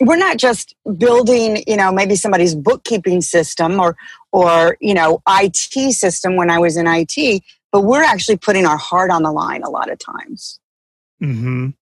we're 0.00 0.16
not 0.16 0.38
just 0.38 0.74
building 0.98 1.62
you 1.66 1.76
know 1.76 1.92
maybe 1.92 2.16
somebody's 2.16 2.54
bookkeeping 2.54 3.20
system 3.20 3.78
or 3.78 3.96
or 4.32 4.76
you 4.80 4.94
know 4.94 5.22
IT 5.28 5.92
system 5.92 6.36
when 6.36 6.50
I 6.50 6.58
was 6.58 6.76
in 6.76 6.86
IT 6.88 7.42
but 7.72 7.82
we're 7.82 8.02
actually 8.04 8.36
putting 8.36 8.66
our 8.66 8.76
heart 8.76 9.10
on 9.10 9.22
the 9.22 9.32
line 9.32 9.62
a 9.62 9.70
lot 9.70 9.90
of 9.90 9.98
times. 9.98 10.60
Mhm 11.22 11.74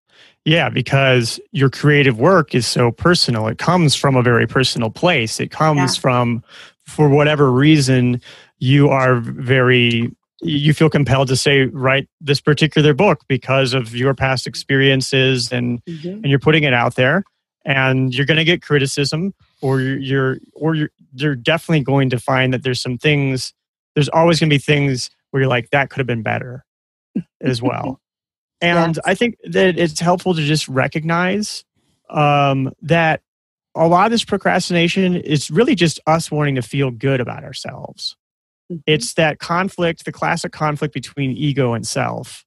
yeah, 0.44 0.68
because 0.68 1.38
your 1.52 1.70
creative 1.70 2.18
work 2.18 2.54
is 2.54 2.66
so 2.66 2.90
personal. 2.90 3.46
It 3.46 3.58
comes 3.58 3.94
from 3.94 4.16
a 4.16 4.22
very 4.22 4.46
personal 4.46 4.90
place. 4.90 5.38
It 5.38 5.50
comes 5.50 5.96
yeah. 5.96 6.00
from, 6.00 6.44
for 6.84 7.08
whatever 7.08 7.52
reason, 7.52 8.20
you 8.58 8.88
are 8.88 9.16
very, 9.16 10.10
you 10.40 10.74
feel 10.74 10.90
compelled 10.90 11.28
to 11.28 11.36
say, 11.36 11.66
write 11.66 12.08
this 12.20 12.40
particular 12.40 12.92
book 12.92 13.22
because 13.28 13.72
of 13.72 13.94
your 13.94 14.14
past 14.14 14.48
experiences 14.48 15.52
and, 15.52 15.84
mm-hmm. 15.84 16.08
and 16.08 16.26
you're 16.26 16.40
putting 16.40 16.64
it 16.64 16.74
out 16.74 16.96
there 16.96 17.22
and 17.64 18.12
you're 18.12 18.26
going 18.26 18.38
to 18.38 18.44
get 18.44 18.62
criticism 18.62 19.32
or 19.60 19.80
you're, 19.80 20.38
or 20.54 20.74
you're, 20.74 20.90
you're 21.14 21.36
definitely 21.36 21.84
going 21.84 22.10
to 22.10 22.18
find 22.18 22.52
that 22.52 22.64
there's 22.64 22.80
some 22.80 22.98
things, 22.98 23.54
there's 23.94 24.08
always 24.08 24.40
going 24.40 24.50
to 24.50 24.54
be 24.54 24.58
things 24.58 25.08
where 25.30 25.42
you're 25.42 25.50
like, 25.50 25.70
that 25.70 25.88
could 25.88 25.98
have 25.98 26.06
been 26.06 26.22
better 26.22 26.64
as 27.40 27.62
well. 27.62 28.00
And 28.62 28.96
yes. 28.96 29.02
I 29.04 29.14
think 29.14 29.36
that 29.44 29.78
it's 29.78 29.98
helpful 29.98 30.34
to 30.34 30.40
just 30.40 30.68
recognize 30.68 31.64
um, 32.08 32.72
that 32.82 33.20
a 33.74 33.88
lot 33.88 34.06
of 34.06 34.12
this 34.12 34.24
procrastination 34.24 35.16
is 35.16 35.50
really 35.50 35.74
just 35.74 35.98
us 36.06 36.30
wanting 36.30 36.54
to 36.54 36.62
feel 36.62 36.90
good 36.90 37.20
about 37.20 37.42
ourselves. 37.42 38.16
Mm-hmm. 38.70 38.80
It's 38.86 39.14
that 39.14 39.40
conflict, 39.40 40.04
the 40.04 40.12
classic 40.12 40.52
conflict 40.52 40.94
between 40.94 41.32
ego 41.32 41.74
and 41.74 41.86
self. 41.86 42.44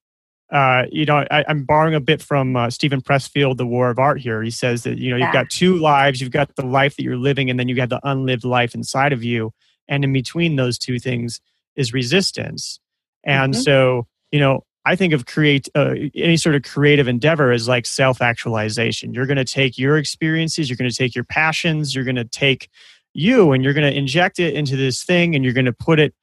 Uh, 0.50 0.84
you 0.90 1.04
know, 1.04 1.26
I, 1.30 1.44
am 1.48 1.64
borrowing 1.64 1.94
a 1.94 2.00
bit 2.00 2.22
from 2.22 2.56
uh, 2.56 2.70
Steven 2.70 3.02
Pressfield, 3.02 3.56
The 3.56 3.66
War 3.66 3.90
of 3.90 3.98
Art. 3.98 4.20
Here, 4.20 4.42
he 4.42 4.50
says 4.50 4.84
that 4.84 4.96
you 4.96 5.10
know 5.10 5.16
yeah. 5.16 5.26
you've 5.26 5.32
got 5.32 5.50
two 5.50 5.76
lives. 5.76 6.20
You've 6.20 6.30
got 6.30 6.54
the 6.54 6.64
life 6.64 6.96
that 6.96 7.02
you're 7.02 7.16
living, 7.16 7.50
and 7.50 7.58
then 7.58 7.68
you 7.68 7.74
have 7.76 7.88
the 7.88 8.00
unlived 8.04 8.44
life 8.44 8.74
inside 8.74 9.12
of 9.12 9.24
you. 9.24 9.52
And 9.88 10.04
in 10.04 10.12
between 10.12 10.56
those 10.56 10.78
two 10.78 10.98
things 11.00 11.40
is 11.74 11.92
resistance. 11.92 12.80
And 13.24 13.54
mm-hmm. 13.54 13.62
so, 13.62 14.06
you 14.30 14.38
know, 14.38 14.64
I 14.86 14.94
think 14.94 15.12
of 15.12 15.26
create 15.26 15.68
uh, 15.74 15.94
any 16.14 16.36
sort 16.36 16.54
of 16.54 16.62
creative 16.62 17.08
endeavor 17.08 17.50
as 17.50 17.66
like 17.66 17.84
self 17.84 18.22
actualization. 18.22 19.12
You're 19.12 19.26
going 19.26 19.36
to 19.36 19.44
take 19.44 19.76
your 19.76 19.98
experiences, 19.98 20.70
you're 20.70 20.76
going 20.76 20.90
to 20.90 20.96
take 20.96 21.14
your 21.14 21.24
passions, 21.24 21.94
you're 21.94 22.04
going 22.04 22.16
to 22.16 22.24
take 22.24 22.70
you, 23.12 23.50
and 23.50 23.64
you're 23.64 23.74
going 23.74 23.90
to 23.90 23.98
inject 23.98 24.38
it 24.38 24.54
into 24.54 24.76
this 24.76 25.02
thing, 25.02 25.34
and 25.34 25.44
you're 25.44 25.52
going 25.52 25.66
to 25.66 25.72
put 25.72 25.98
it 25.98 26.14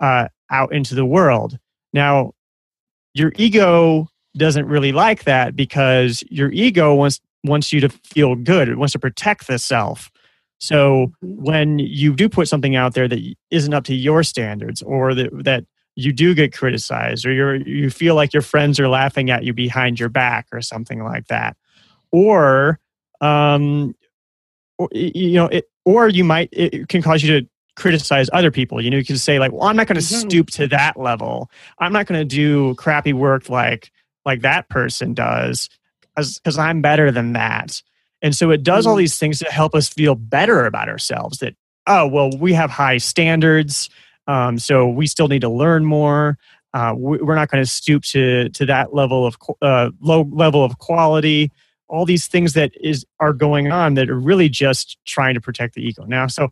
uh, 0.00 0.26
out 0.50 0.72
into 0.72 0.96
the 0.96 1.06
world. 1.06 1.58
Now, 1.92 2.32
your 3.14 3.32
ego 3.36 4.08
doesn't 4.36 4.66
really 4.66 4.92
like 4.92 5.24
that 5.24 5.54
because 5.54 6.24
your 6.28 6.50
ego 6.50 6.94
wants 6.94 7.20
wants 7.44 7.72
you 7.72 7.80
to 7.80 7.88
feel 7.88 8.34
good. 8.34 8.68
It 8.68 8.78
wants 8.78 8.92
to 8.92 8.98
protect 8.98 9.46
the 9.46 9.60
self. 9.60 10.10
So 10.58 11.12
mm-hmm. 11.22 11.44
when 11.44 11.78
you 11.78 12.14
do 12.14 12.28
put 12.28 12.48
something 12.48 12.74
out 12.74 12.94
there 12.94 13.06
that 13.06 13.20
isn't 13.52 13.72
up 13.72 13.84
to 13.84 13.94
your 13.94 14.24
standards, 14.24 14.82
or 14.82 15.14
that 15.14 15.30
that 15.44 15.64
you 15.98 16.12
do 16.12 16.32
get 16.34 16.52
criticized 16.52 17.26
or 17.26 17.32
you 17.32 17.64
you 17.66 17.90
feel 17.90 18.14
like 18.14 18.32
your 18.32 18.42
friends 18.42 18.78
are 18.78 18.88
laughing 18.88 19.30
at 19.30 19.42
you 19.42 19.52
behind 19.52 19.98
your 19.98 20.08
back 20.08 20.46
or 20.52 20.62
something 20.62 21.02
like 21.02 21.26
that 21.26 21.56
or 22.12 22.78
um 23.20 23.94
or, 24.78 24.88
you 24.92 25.32
know 25.34 25.46
it 25.46 25.68
or 25.84 26.08
you 26.08 26.22
might 26.22 26.48
it 26.52 26.88
can 26.88 27.02
cause 27.02 27.22
you 27.22 27.40
to 27.40 27.48
criticize 27.74 28.28
other 28.32 28.50
people. 28.50 28.80
You 28.82 28.90
know, 28.90 28.96
you 28.96 29.04
can 29.04 29.16
say 29.18 29.38
like, 29.38 29.52
"Well, 29.52 29.62
I'm 29.62 29.76
not 29.76 29.86
going 29.86 30.00
to 30.00 30.02
Mhm. 30.02 30.28
stoop 30.28 30.50
to 30.50 30.66
that 30.68 30.98
level. 30.98 31.48
I'm 31.78 31.92
not 31.92 32.06
going 32.06 32.20
to 32.20 32.24
do 32.24 32.74
crappy 32.74 33.12
work 33.12 33.48
like 33.48 33.92
like 34.26 34.40
that 34.42 34.68
person 34.68 35.14
does 35.14 35.68
because 36.16 36.58
I'm 36.58 36.82
better 36.82 37.10
than 37.12 37.32
that." 37.34 37.82
And 38.20 38.34
so 38.34 38.50
it 38.50 38.62
does 38.64 38.86
all 38.86 38.94
Mhm. 38.94 38.98
these 38.98 39.16
things 39.18 39.38
to 39.38 39.46
help 39.46 39.74
us 39.74 39.88
feel 39.88 40.14
better 40.16 40.66
about 40.66 40.88
ourselves. 40.88 41.38
That 41.38 41.54
oh 41.86 42.06
well, 42.06 42.30
we 42.38 42.52
have 42.52 42.70
high 42.70 42.98
standards, 42.98 43.88
um, 44.28 44.58
so 44.58 44.86
we 44.88 45.08
still 45.08 45.26
need 45.26 45.40
to 45.40 45.48
learn 45.48 45.84
more. 45.84 46.38
Uh, 46.74 46.92
we- 46.96 47.18
we're 47.18 47.34
not 47.34 47.50
going 47.50 47.62
to 47.64 47.68
stoop 47.68 48.04
to 48.04 48.48
to 48.50 48.64
that 48.66 48.94
level 48.94 49.26
of 49.26 49.36
uh, 49.62 49.90
low 50.00 50.28
level 50.30 50.62
of 50.62 50.78
quality. 50.78 51.50
All 51.88 52.04
these 52.04 52.28
things 52.28 52.52
that 52.52 52.70
is 52.80 53.04
are 53.18 53.32
going 53.32 53.72
on 53.72 53.94
that 53.94 54.08
are 54.10 54.18
really 54.20 54.48
just 54.48 54.98
trying 55.06 55.34
to 55.34 55.40
protect 55.40 55.74
the 55.74 55.82
ego. 55.82 56.04
Now, 56.06 56.26
so 56.28 56.50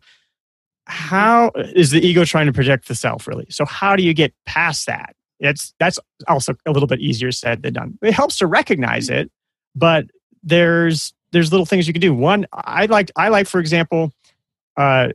how 0.85 1.51
is 1.75 1.91
the 1.91 2.05
ego 2.05 2.23
trying 2.25 2.45
to 2.47 2.53
protect 2.53 2.87
the 2.87 2.95
self 2.95 3.27
really 3.27 3.45
so 3.49 3.65
how 3.65 3.93
do 3.95 4.01
you 4.03 4.13
get 4.13 4.33
past 4.45 4.85
that 4.85 5.13
it's 5.41 5.73
that's 5.79 5.99
also 6.29 6.53
a 6.65 6.71
little 6.71 6.87
bit 6.87 6.99
easier 7.01 7.29
said 7.29 7.61
than 7.61 7.73
done 7.73 7.97
it 8.01 8.13
helps 8.13 8.37
to 8.37 8.47
recognize 8.47 9.09
it 9.09 9.29
but 9.75 10.05
there's 10.43 11.13
there's 11.33 11.51
little 11.51 11.65
things 11.65 11.87
you 11.87 11.93
can 11.93 11.99
do 11.99 12.13
one 12.13 12.45
i 12.53 12.85
like 12.85 13.11
i 13.17 13.27
like 13.27 13.47
for 13.47 13.59
example 13.59 14.13
uh 14.77 15.09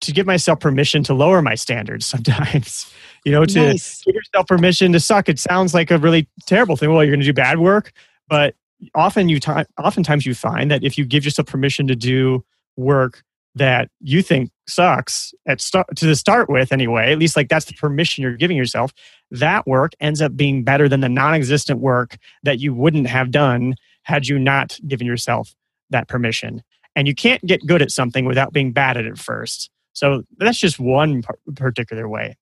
to 0.00 0.12
give 0.12 0.26
myself 0.26 0.60
permission 0.60 1.02
to 1.04 1.14
lower 1.14 1.42
my 1.42 1.54
standards 1.54 2.06
sometimes 2.06 2.92
you 3.24 3.32
know 3.32 3.44
to 3.44 3.66
nice. 3.66 4.02
give 4.04 4.14
yourself 4.14 4.46
permission 4.46 4.92
to 4.92 5.00
suck. 5.00 5.28
It 5.28 5.38
sounds 5.38 5.74
like 5.74 5.90
a 5.90 5.98
really 5.98 6.28
terrible 6.46 6.76
thing. 6.76 6.92
Well, 6.92 7.04
you're 7.04 7.12
going 7.12 7.20
to 7.20 7.26
do 7.26 7.32
bad 7.32 7.58
work, 7.58 7.92
but 8.28 8.54
often 8.94 9.28
you 9.28 9.40
ti 9.40 9.52
oftentimes 9.78 10.26
you 10.26 10.34
find 10.34 10.70
that 10.70 10.84
if 10.84 10.96
you 10.96 11.04
give 11.04 11.24
yourself 11.24 11.46
permission 11.46 11.86
to 11.88 11.96
do 11.96 12.44
work 12.76 13.22
that 13.56 13.90
you 14.00 14.22
think 14.22 14.50
sucks 14.68 15.34
at 15.46 15.60
start 15.60 15.86
to 15.96 16.06
the 16.06 16.14
start 16.14 16.48
with 16.48 16.72
anyway, 16.72 17.12
at 17.12 17.18
least 17.18 17.36
like 17.36 17.48
that's 17.48 17.66
the 17.66 17.74
permission 17.74 18.22
you're 18.22 18.36
giving 18.36 18.56
yourself. 18.56 18.92
That 19.30 19.66
work 19.66 19.92
ends 20.00 20.22
up 20.22 20.36
being 20.36 20.64
better 20.64 20.88
than 20.88 21.00
the 21.00 21.08
non-existent 21.08 21.80
work 21.80 22.16
that 22.42 22.60
you 22.60 22.72
wouldn't 22.72 23.08
have 23.08 23.30
done 23.30 23.74
had 24.04 24.28
you 24.28 24.38
not 24.38 24.78
given 24.86 25.06
yourself 25.06 25.54
that 25.90 26.08
permission. 26.08 26.62
And 26.96 27.06
you 27.06 27.14
can't 27.14 27.44
get 27.44 27.66
good 27.66 27.82
at 27.82 27.90
something 27.90 28.24
without 28.24 28.52
being 28.52 28.72
bad 28.72 28.96
at 28.96 29.04
it 29.04 29.18
first. 29.18 29.70
So 30.00 30.22
that's 30.38 30.58
just 30.58 30.80
one 30.80 31.22
particular 31.56 32.08
way. 32.08 32.38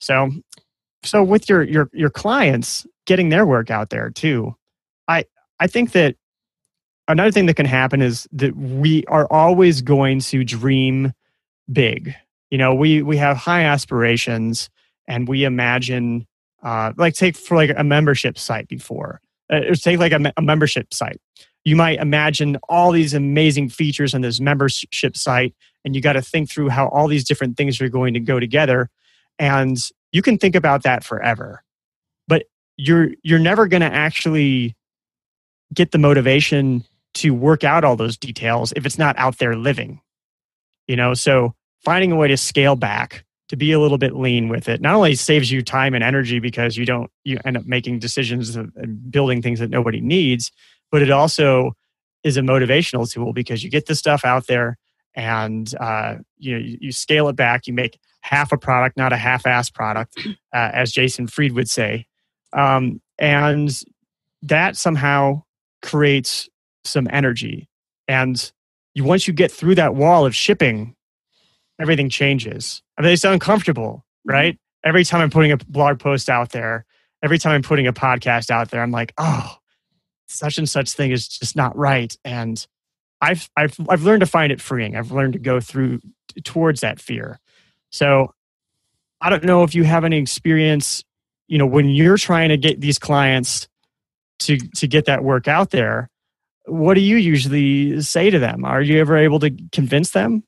So, 0.00 0.30
so 1.02 1.22
with 1.22 1.46
your 1.46 1.62
your 1.62 1.90
your 1.92 2.08
clients 2.08 2.86
getting 3.04 3.28
their 3.28 3.44
work 3.44 3.70
out 3.70 3.90
there 3.90 4.08
too, 4.08 4.56
I 5.06 5.26
I 5.60 5.66
think 5.66 5.92
that 5.92 6.16
another 7.06 7.30
thing 7.30 7.44
that 7.46 7.54
can 7.56 7.66
happen 7.66 8.00
is 8.00 8.26
that 8.32 8.56
we 8.56 9.04
are 9.08 9.26
always 9.30 9.82
going 9.82 10.20
to 10.20 10.42
dream 10.42 11.12
big. 11.70 12.14
You 12.50 12.56
know, 12.56 12.74
we 12.74 13.02
we 13.02 13.18
have 13.18 13.36
high 13.36 13.64
aspirations 13.64 14.70
and 15.06 15.28
we 15.28 15.44
imagine, 15.44 16.26
uh, 16.62 16.94
like 16.96 17.12
take 17.12 17.36
for 17.36 17.56
like 17.56 17.72
a 17.76 17.84
membership 17.84 18.38
site 18.38 18.68
before, 18.68 19.20
uh, 19.52 19.60
take 19.74 19.98
like 19.98 20.12
a, 20.12 20.32
a 20.38 20.42
membership 20.42 20.94
site. 20.94 21.20
You 21.66 21.76
might 21.76 21.98
imagine 21.98 22.56
all 22.68 22.92
these 22.92 23.12
amazing 23.12 23.68
features 23.68 24.14
on 24.14 24.22
this 24.22 24.40
membership 24.40 25.16
site, 25.16 25.54
and 25.84 25.94
you 25.94 26.00
got 26.00 26.14
to 26.14 26.22
think 26.22 26.50
through 26.50 26.70
how 26.70 26.88
all 26.88 27.08
these 27.08 27.24
different 27.24 27.56
things 27.56 27.80
are 27.80 27.88
going 27.88 28.14
to 28.14 28.20
go 28.20 28.40
together 28.40 28.88
and 29.38 29.76
you 30.12 30.22
can 30.22 30.38
think 30.38 30.54
about 30.54 30.84
that 30.84 31.04
forever. 31.04 31.62
But 32.26 32.44
you're 32.78 33.10
you're 33.22 33.38
never 33.38 33.66
going 33.66 33.82
to 33.82 33.92
actually 33.92 34.74
get 35.74 35.90
the 35.90 35.98
motivation 35.98 36.84
to 37.14 37.32
work 37.32 37.64
out 37.64 37.84
all 37.84 37.96
those 37.96 38.16
details 38.16 38.72
if 38.76 38.86
it's 38.86 38.98
not 38.98 39.18
out 39.18 39.38
there 39.38 39.56
living 39.56 40.00
you 40.86 40.96
know? 40.96 41.14
So 41.14 41.54
finding 41.84 42.12
a 42.12 42.16
way 42.16 42.28
to 42.28 42.36
scale 42.36 42.76
back 42.76 43.24
to 43.48 43.56
be 43.56 43.72
a 43.72 43.78
little 43.78 43.98
bit 43.98 44.16
lean 44.16 44.48
with 44.48 44.68
it 44.68 44.80
not 44.80 44.94
only 44.94 45.14
saves 45.14 45.52
you 45.52 45.62
time 45.62 45.94
and 45.94 46.02
energy 46.02 46.40
because 46.40 46.76
you 46.76 46.84
don't 46.84 47.10
you 47.22 47.38
end 47.44 47.56
up 47.56 47.64
making 47.64 48.00
decisions 48.00 48.56
and 48.56 49.10
building 49.10 49.40
things 49.40 49.60
that 49.60 49.70
nobody 49.70 50.00
needs 50.00 50.50
but 50.90 51.02
it 51.02 51.10
also 51.10 51.72
is 52.24 52.36
a 52.36 52.40
motivational 52.40 53.10
tool 53.10 53.32
because 53.32 53.62
you 53.62 53.70
get 53.70 53.86
the 53.86 53.94
stuff 53.94 54.24
out 54.24 54.46
there 54.46 54.76
and 55.14 55.74
uh, 55.80 56.16
you 56.38 56.52
know 56.52 56.58
you, 56.58 56.78
you 56.80 56.92
scale 56.92 57.28
it 57.28 57.36
back 57.36 57.66
you 57.66 57.72
make 57.72 57.98
half 58.20 58.52
a 58.52 58.58
product 58.58 58.96
not 58.96 59.12
a 59.12 59.16
half-ass 59.16 59.70
product 59.70 60.18
uh, 60.26 60.70
as 60.72 60.92
jason 60.92 61.26
fried 61.26 61.52
would 61.52 61.70
say. 61.70 62.06
Um, 62.52 63.00
and 63.18 63.70
that 64.42 64.76
somehow 64.76 65.42
creates 65.82 66.48
some 66.84 67.08
energy. 67.10 67.68
And 68.08 68.52
you 68.94 69.04
once 69.04 69.26
you 69.26 69.34
get 69.34 69.50
through 69.50 69.74
that 69.76 69.94
wall 69.94 70.26
of 70.26 70.34
shipping 70.34 70.94
everything 71.80 72.08
changes. 72.08 72.82
I 72.98 73.02
mean 73.02 73.12
it's 73.12 73.24
uncomfortable 73.24 74.04
right? 74.26 74.58
Every 74.84 75.04
time 75.04 75.20
i'm 75.20 75.30
putting 75.30 75.52
a 75.52 75.56
blog 75.56 75.98
post 75.98 76.28
out 76.28 76.50
there 76.50 76.84
every 77.22 77.38
time 77.38 77.52
i'm 77.52 77.62
putting 77.62 77.86
a 77.86 77.92
podcast 77.92 78.50
out 78.50 78.70
there 78.70 78.82
i'm 78.82 78.92
like 78.92 79.12
oh 79.18 79.56
such 80.26 80.58
and 80.58 80.68
such 80.68 80.90
thing 80.90 81.10
is 81.10 81.28
just 81.28 81.56
not 81.56 81.76
right. 81.76 82.16
And 82.24 82.64
i've 83.20 83.48
i've 83.56 83.74
i've 83.88 84.02
learned 84.02 84.20
to 84.20 84.26
find 84.26 84.52
it 84.52 84.60
freeing. 84.60 84.96
I've 84.96 85.12
learned 85.12 85.34
to 85.34 85.38
go 85.38 85.60
through 85.60 86.00
towards 86.44 86.80
that 86.80 87.00
fear. 87.00 87.38
So 87.90 88.32
i 89.20 89.30
don't 89.30 89.44
know 89.44 89.62
if 89.62 89.74
you 89.74 89.82
have 89.84 90.04
any 90.04 90.18
experience 90.18 91.02
you 91.48 91.56
know 91.56 91.66
when 91.66 91.88
you're 91.88 92.18
trying 92.18 92.50
to 92.50 92.58
get 92.58 92.80
these 92.80 92.98
clients 92.98 93.66
to 94.40 94.58
to 94.76 94.86
get 94.86 95.06
that 95.06 95.24
work 95.24 95.48
out 95.48 95.70
there 95.70 96.10
what 96.66 96.94
do 96.94 97.00
you 97.00 97.16
usually 97.16 98.00
say 98.02 98.30
to 98.30 98.38
them? 98.38 98.64
Are 98.64 98.82
you 98.82 99.00
ever 99.00 99.16
able 99.16 99.38
to 99.40 99.50
convince 99.72 100.10
them? 100.10 100.42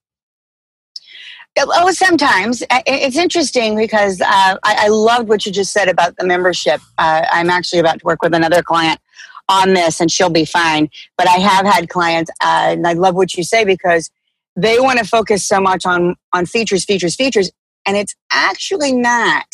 Oh, 1.60 1.90
sometimes. 1.90 2.62
It's 2.86 3.16
interesting 3.16 3.76
because 3.76 4.20
uh, 4.20 4.24
I, 4.26 4.58
I 4.64 4.88
loved 4.88 5.28
what 5.28 5.44
you 5.44 5.50
just 5.50 5.72
said 5.72 5.88
about 5.88 6.16
the 6.16 6.24
membership. 6.24 6.80
Uh, 6.98 7.22
I'm 7.32 7.50
actually 7.50 7.80
about 7.80 7.98
to 8.00 8.04
work 8.04 8.22
with 8.22 8.32
another 8.32 8.62
client 8.62 9.00
on 9.48 9.74
this, 9.74 10.00
and 10.00 10.10
she'll 10.10 10.30
be 10.30 10.44
fine. 10.44 10.90
But 11.16 11.28
I 11.28 11.38
have 11.38 11.66
had 11.66 11.88
clients, 11.88 12.30
uh, 12.42 12.70
and 12.72 12.86
I 12.86 12.92
love 12.92 13.14
what 13.14 13.34
you 13.34 13.44
say 13.44 13.64
because 13.64 14.10
they 14.56 14.80
want 14.80 14.98
to 14.98 15.04
focus 15.04 15.46
so 15.46 15.60
much 15.60 15.86
on 15.86 16.16
on 16.32 16.46
features, 16.46 16.84
features, 16.84 17.14
features, 17.14 17.50
and 17.86 17.96
it's 17.96 18.14
actually 18.32 18.92
not 18.92 19.46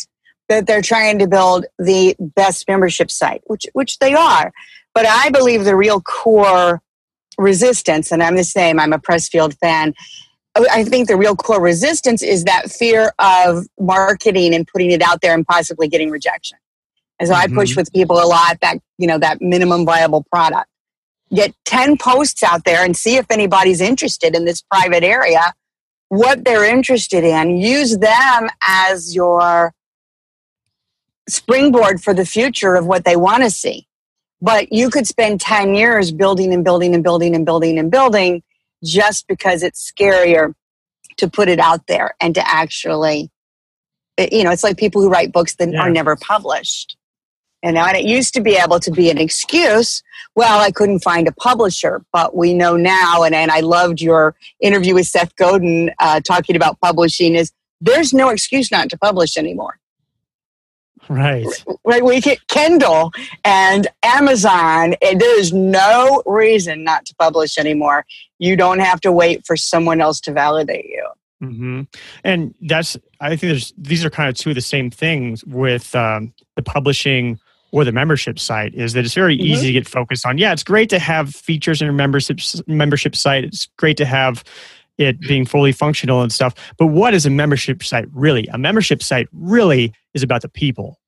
that 0.49 0.67
they're 0.67 0.81
trying 0.81 1.19
to 1.19 1.27
build 1.27 1.65
the 1.79 2.15
best 2.19 2.67
membership 2.67 3.09
site, 3.09 3.41
which 3.45 3.65
which 3.73 3.99
they 3.99 4.13
are. 4.13 4.51
But 4.93 5.05
I 5.05 5.29
believe 5.29 5.65
the 5.65 5.75
real 5.75 6.01
core 6.01 6.81
resistance, 7.37 8.11
and 8.11 8.23
I'm 8.23 8.35
the 8.35 8.43
same. 8.43 8.79
I'm 8.79 8.93
a 8.93 8.99
Pressfield 8.99 9.57
fan. 9.57 9.93
I 10.55 10.85
think 10.85 11.09
the 11.09 11.17
real 11.17 11.35
core 11.35 11.61
resistance 11.61 12.23
is 12.23 12.45
that 12.45 12.71
fear 12.71 13.11
of 13.19 13.65
marketing 13.77 14.55
and 14.55 14.65
putting 14.65 14.91
it 14.91 15.01
out 15.01 15.19
there 15.21 15.33
and 15.33 15.45
possibly 15.45 15.89
getting 15.89 16.11
rejection. 16.11 16.57
And 17.19 17.29
so 17.29 17.33
I 17.33 17.47
push 17.47 17.71
mm-hmm. 17.71 17.81
with 17.81 17.93
people 17.93 18.17
a 18.17 18.27
lot 18.27 18.59
that, 18.61 18.77
you 18.97 19.07
know, 19.07 19.17
that 19.17 19.41
minimum 19.41 19.85
viable 19.85 20.23
product. 20.23 20.67
Get 21.33 21.53
10 21.65 21.97
posts 21.97 22.43
out 22.43 22.65
there 22.65 22.83
and 22.83 22.95
see 22.95 23.15
if 23.15 23.25
anybody's 23.29 23.81
interested 23.81 24.35
in 24.35 24.45
this 24.45 24.61
private 24.61 25.03
area, 25.03 25.53
what 26.09 26.43
they're 26.45 26.65
interested 26.65 27.23
in. 27.23 27.57
Use 27.57 27.97
them 27.97 28.49
as 28.67 29.15
your 29.15 29.73
springboard 31.27 32.03
for 32.03 32.13
the 32.13 32.25
future 32.25 32.75
of 32.75 32.85
what 32.85 33.05
they 33.05 33.15
want 33.15 33.43
to 33.43 33.49
see. 33.49 33.87
But 34.41 34.71
you 34.71 34.89
could 34.89 35.07
spend 35.07 35.41
10 35.41 35.73
years 35.73 36.11
building 36.11 36.53
and 36.53 36.63
building 36.63 36.93
and 36.93 37.03
building 37.03 37.33
and 37.33 37.45
building 37.45 37.79
and 37.79 37.89
building 37.89 38.43
just 38.83 39.27
because 39.27 39.63
it's 39.63 39.91
scarier 39.91 40.53
to 41.17 41.29
put 41.29 41.47
it 41.47 41.59
out 41.59 41.87
there 41.87 42.13
and 42.19 42.35
to 42.35 42.47
actually 42.47 43.31
eh, 44.17 44.27
you 44.31 44.43
know 44.43 44.51
it's 44.51 44.63
like 44.63 44.77
people 44.77 45.01
who 45.01 45.09
write 45.09 45.31
books 45.31 45.55
that 45.55 45.71
Yeah. 45.71 45.81
are 45.81 45.89
never 45.89 46.15
published 46.15 46.97
you 47.65 47.71
know 47.71 47.83
and 47.83 47.97
it 47.97 48.05
used 48.05 48.33
to 48.33 48.41
be 48.41 48.55
able 48.55 48.79
to 48.79 48.91
be 48.91 49.09
an 49.09 49.17
excuse 49.17 50.01
well 50.35 50.61
i 50.61 50.71
couldn't 50.71 50.99
find 50.99 51.27
a 51.27 51.31
publisher 51.33 52.03
but 52.13 52.35
we 52.35 52.53
know 52.53 52.77
now 52.77 53.23
and, 53.23 53.35
and 53.35 53.51
i 53.51 53.59
loved 53.59 53.99
your 53.99 54.35
interview 54.61 54.93
with 54.93 55.07
seth 55.07 55.35
godin 55.35 55.91
uh, 55.99 56.21
talking 56.21 56.55
about 56.55 56.79
publishing 56.79 57.35
is 57.35 57.51
there's 57.81 58.13
no 58.13 58.29
excuse 58.29 58.71
not 58.71 58.89
to 58.89 58.97
publish 58.97 59.37
anymore. 59.37 59.79
Right. 61.07 61.45
Right 61.85 62.03
we 62.03 62.19
get 62.19 62.47
kindle 62.47 63.11
and 63.43 63.87
amazon 64.01 64.95
and 65.03 65.21
there's 65.21 65.53
no 65.53 66.23
reason 66.25 66.83
not 66.83 67.05
to 67.05 67.15
publish 67.15 67.59
anymore. 67.59 68.05
You 68.39 68.55
don't 68.55 68.79
have 68.79 69.01
to 69.01 69.11
wait 69.11 69.45
for 69.45 69.55
someone 69.55 70.01
else 70.01 70.19
to 70.21 70.33
validate 70.33 70.85
you. 70.85 71.07
Hmm 71.41 71.81
And 72.23 72.55
that's 72.61 72.97
I 73.19 73.29
think 73.29 73.41
there's 73.41 73.71
these 73.77 74.03
are 74.03 74.09
kind 74.09 74.29
of 74.29 74.35
two 74.35 74.49
of 74.49 74.55
the 74.55 74.61
same 74.61 74.89
things 74.89 75.43
with 75.45 75.93
um, 75.93 76.33
the 76.55 76.63
publishing 76.63 77.39
or 77.75 77.83
the 77.83 77.91
membership 77.91 78.39
site 78.39 78.73
is 78.73 78.93
that 78.93 79.03
it's 79.03 79.13
very 79.13 79.37
Mhm. 79.37 79.41
easy 79.41 79.67
to 79.67 79.73
get 79.73 79.85
focused 79.87 80.25
on. 80.25 80.37
Yeah, 80.37 80.53
it's 80.53 80.63
great 80.63 80.89
to 80.91 80.97
have 80.99 81.35
features 81.35 81.81
in 81.81 81.85
your 81.85 81.93
membership 81.93 82.39
membership 82.67 83.15
site. 83.17 83.43
It's 83.43 83.67
great 83.77 83.97
to 83.97 84.05
have 84.05 84.45
it 84.97 85.19
being 85.19 85.45
fully 85.45 85.73
functional 85.73 86.21
and 86.21 86.31
stuff. 86.31 86.53
But 86.77 86.87
what 86.87 87.13
is 87.13 87.25
a 87.25 87.29
membership 87.29 87.83
site 87.83 88.07
really? 88.13 88.47
A 88.53 88.57
membership 88.57 89.03
site 89.03 89.27
really 89.33 89.91
is 90.13 90.23
about 90.23 90.41
the 90.41 90.47
people. 90.47 90.99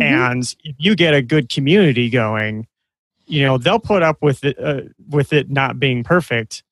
Mhm. 0.00 0.06
And 0.30 0.54
if 0.64 0.74
you 0.78 0.96
get 0.96 1.12
a 1.12 1.20
good 1.20 1.50
community 1.50 2.08
going, 2.08 2.66
you 3.26 3.42
know 3.42 3.58
they'll 3.58 3.78
put 3.78 4.02
up 4.02 4.22
with 4.22 4.42
it 4.42 4.56
uh, 4.58 4.80
with 5.10 5.34
it 5.34 5.50
not 5.50 5.78
being 5.78 6.02
perfect, 6.02 6.62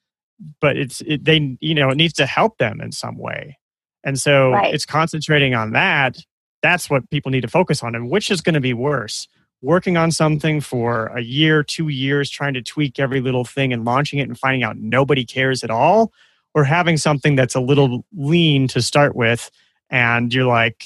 but 0.58 0.78
it's 0.78 1.02
it, 1.02 1.24
they 1.26 1.58
you 1.60 1.74
know 1.74 1.90
it 1.90 1.96
needs 1.96 2.14
to 2.14 2.24
help 2.24 2.56
them 2.56 2.80
in 2.80 2.92
some 2.92 3.18
way 3.18 3.58
And 4.04 4.18
so 4.18 4.52
Right. 4.52 4.72
it's 4.72 4.86
concentrating 4.86 5.54
on 5.54 5.72
that. 5.72 6.16
That's 6.62 6.90
what 6.90 7.08
people 7.10 7.30
need 7.30 7.42
to 7.42 7.48
focus 7.48 7.82
on. 7.82 7.94
And 7.94 8.10
which 8.10 8.30
is 8.30 8.40
going 8.40 8.54
to 8.54 8.60
be 8.60 8.74
worse? 8.74 9.28
Working 9.62 9.96
on 9.96 10.12
something 10.12 10.60
for 10.60 11.06
a 11.06 11.20
year, 11.20 11.62
two 11.64 11.88
years, 11.88 12.30
trying 12.30 12.54
to 12.54 12.62
tweak 12.62 12.98
every 12.98 13.20
little 13.20 13.44
thing 13.44 13.72
and 13.72 13.84
launching 13.84 14.18
it 14.20 14.28
and 14.28 14.38
finding 14.38 14.62
out 14.62 14.76
nobody 14.78 15.24
cares 15.24 15.64
at 15.64 15.70
all, 15.70 16.12
or 16.54 16.64
having 16.64 16.96
something 16.96 17.34
that's 17.36 17.54
a 17.54 17.60
little 17.60 18.04
lean 18.16 18.68
to 18.68 18.80
start 18.80 19.14
with, 19.16 19.50
and 19.90 20.32
you're 20.32 20.46
like, 20.46 20.84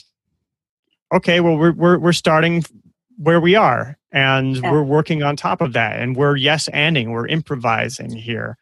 okay, 1.12 1.40
well, 1.40 1.56
we're 1.56 1.72
we're 1.72 1.98
we're 1.98 2.12
starting 2.12 2.64
where 3.18 3.40
we 3.40 3.54
are, 3.54 3.98
and 4.10 4.56
Yeah. 4.56 4.72
we're 4.72 4.82
working 4.82 5.22
on 5.22 5.36
top 5.36 5.60
of 5.60 5.74
that, 5.74 5.98
and 6.00 6.16
we're 6.16 6.36
yes 6.36 6.68
anding, 6.72 7.10
we're 7.10 7.26
improvising 7.28 8.10
here, 8.10 8.56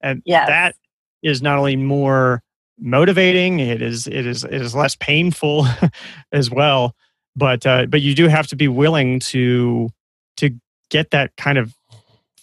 and 0.00 0.22
Yes. 0.24 0.46
that 0.48 0.76
is 1.22 1.42
not 1.42 1.58
only 1.58 1.76
more 1.76 2.42
motivating 2.78 3.60
it 3.60 3.82
is 3.82 4.06
it 4.06 4.26
is 4.26 4.44
it 4.44 4.60
is 4.60 4.74
less 4.74 4.96
painful 4.96 5.66
as 6.32 6.50
well. 6.50 6.94
But 7.34 7.66
uh, 7.66 7.86
but 7.86 8.00
you 8.00 8.14
do 8.14 8.28
have 8.28 8.46
to 8.48 8.56
be 8.56 8.68
willing 8.68 9.20
to 9.20 9.90
to 10.38 10.50
get 10.90 11.10
that 11.10 11.36
kind 11.36 11.58
of 11.58 11.74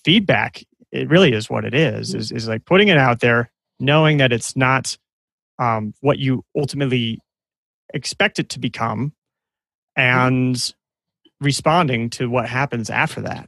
feedback. 0.03 0.63
It 0.91 1.09
really 1.09 1.33
is 1.33 1.49
what 1.49 1.65
it 1.65 1.73
is 1.73 2.13
is, 2.13 2.31
is 2.31 2.47
like 2.47 2.65
putting 2.65 2.87
it 2.89 2.97
out 2.97 3.19
there 3.19 3.51
knowing 3.79 4.17
that 4.17 4.31
it's 4.31 4.55
not 4.55 4.97
um, 5.59 5.93
what 6.01 6.19
you 6.19 6.43
ultimately 6.55 7.19
expect 7.93 8.39
it 8.39 8.49
to 8.49 8.59
become 8.59 9.13
and 9.95 10.73
responding 11.41 12.09
to 12.11 12.27
what 12.27 12.47
happens 12.47 12.89
after 12.89 13.21
that. 13.21 13.47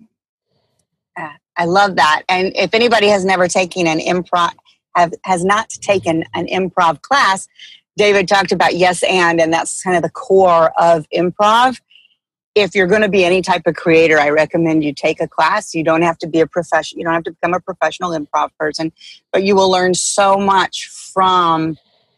I 1.57 1.65
love 1.65 1.95
that. 1.95 2.23
And 2.27 2.51
if 2.55 2.73
anybody 2.73 3.07
has 3.07 3.23
never 3.23 3.47
taken 3.47 3.87
an 3.87 3.99
improv, 3.99 4.51
have, 4.95 5.13
has 5.23 5.43
not 5.43 5.69
taken 5.69 6.23
an 6.33 6.47
improv 6.47 7.01
class, 7.01 7.47
David 7.97 8.27
talked 8.27 8.51
about 8.51 8.75
yes 8.75 9.03
and, 9.03 9.39
and 9.39 9.53
that's 9.53 9.81
kind 9.81 9.95
of 9.95 10.03
the 10.03 10.09
core 10.09 10.71
of 10.79 11.05
improv. 11.15 11.79
If 12.53 12.73
you're 12.73 12.87
going 12.87 13.01
to 13.01 13.09
be 13.09 13.25
any 13.25 13.41
type 13.41 13.63
of 13.65 13.75
creator, 13.75 14.17
I 14.17 14.29
recommend 14.29 14.83
you 14.83 14.93
take 14.93 15.19
a 15.19 15.27
class. 15.27 15.73
You 15.73 15.83
don't 15.83 16.01
have 16.01 16.17
to 16.19 16.27
be 16.27 16.39
a 16.39 16.47
professional. 16.47 16.99
You 16.99 17.05
don't 17.05 17.13
have 17.13 17.23
to 17.25 17.31
become 17.31 17.53
a 17.53 17.59
professional 17.59 18.11
improv 18.11 18.49
person, 18.57 18.93
but 19.33 19.43
you 19.43 19.55
will 19.55 19.69
learn 19.69 19.93
so 19.93 20.37
much 20.37 20.87
from 20.87 21.77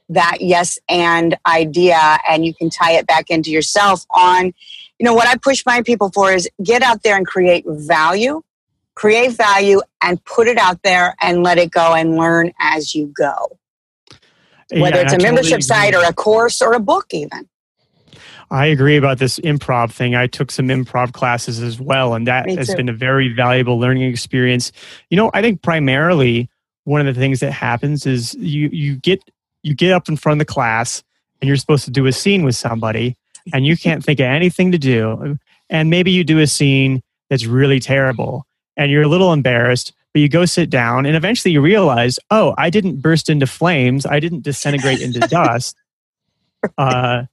that 0.09 0.37
yes 0.39 0.79
and 0.87 1.37
idea, 1.45 2.19
and 2.29 2.45
you 2.45 2.53
can 2.53 2.69
tie 2.69 2.93
it 2.93 3.07
back 3.07 3.29
into 3.29 3.51
yourself. 3.51 4.05
On, 4.11 4.45
you 4.45 5.03
know, 5.03 5.13
what 5.13 5.27
I 5.27 5.35
push 5.35 5.63
my 5.65 5.81
people 5.81 6.11
for 6.13 6.31
is 6.31 6.47
get 6.63 6.81
out 6.81 7.03
there 7.03 7.17
and 7.17 7.25
create 7.25 7.65
value 7.67 8.41
create 8.97 9.33
value 9.33 9.79
and 10.01 10.23
put 10.25 10.47
it 10.47 10.57
out 10.57 10.81
there 10.81 11.15
and 11.21 11.43
let 11.43 11.59
it 11.59 11.69
go 11.69 11.93
and 11.93 12.15
learn 12.15 12.51
as 12.59 12.95
you 12.95 13.13
go. 13.15 13.59
Whether 14.71 14.97
Yeah, 14.97 15.03
it's 15.03 15.13
a 15.13 15.19
membership 15.19 15.59
totally 15.59 15.61
site 15.61 15.95
or 15.95 16.03
a 16.03 16.13
course 16.13 16.63
or 16.63 16.73
a 16.73 16.79
book, 16.79 17.05
even. 17.11 17.47
I 18.49 18.65
agree 18.65 18.97
about 18.97 19.19
this 19.19 19.37
improv 19.39 19.91
thing. 19.91 20.15
I 20.15 20.25
took 20.25 20.49
some 20.49 20.69
improv 20.69 21.13
classes 21.13 21.61
as 21.61 21.79
well, 21.79 22.15
and 22.15 22.25
that 22.25 22.49
has 22.49 22.73
been 22.73 22.89
a 22.89 22.93
very 22.93 23.31
valuable 23.31 23.77
learning 23.77 24.09
experience. 24.09 24.71
You 25.11 25.17
know, 25.17 25.29
I 25.31 25.43
think 25.43 25.61
primarily 25.61 26.49
one 26.85 27.05
of 27.05 27.13
the 27.13 27.21
things 27.21 27.39
that 27.41 27.51
happens 27.51 28.07
is 28.07 28.33
you 28.35 28.69
you 28.71 28.95
get 28.95 29.21
you 29.61 29.75
get 29.75 29.91
up 29.91 30.09
in 30.09 30.17
front 30.17 30.41
of 30.41 30.47
the 30.47 30.51
class 30.51 31.03
and 31.39 31.47
you're 31.47 31.57
supposed 31.57 31.85
to 31.85 31.91
do 31.91 32.07
a 32.07 32.11
scene 32.11 32.43
with 32.43 32.55
somebody, 32.55 33.15
and 33.53 33.63
you 33.63 33.77
can't 33.77 34.03
think 34.03 34.19
of 34.19 34.25
anything 34.25 34.71
to 34.71 34.79
do, 34.79 35.37
and 35.69 35.89
maybe 35.91 36.09
you 36.09 36.23
do 36.23 36.39
a 36.39 36.47
scene 36.47 37.03
that's 37.29 37.45
really 37.45 37.79
terrible, 37.79 38.46
and 38.77 38.89
you're 38.91 39.03
a 39.03 39.07
little 39.07 39.33
embarrassed. 39.33 39.93
But 40.13 40.21
you 40.21 40.29
go 40.29 40.45
sit 40.45 40.69
down, 40.69 41.05
and 41.05 41.15
eventually 41.15 41.51
you 41.51 41.61
realize, 41.61 42.17
oh, 42.31 42.55
I 42.57 42.69
didn't 42.69 43.01
burst 43.01 43.29
into 43.29 43.45
flames. 43.45 44.05
I 44.05 44.19
didn't 44.19 44.43
disintegrate 44.43 45.01
into 45.01 45.19
dust. 45.27 45.75
Uh, 46.77 47.23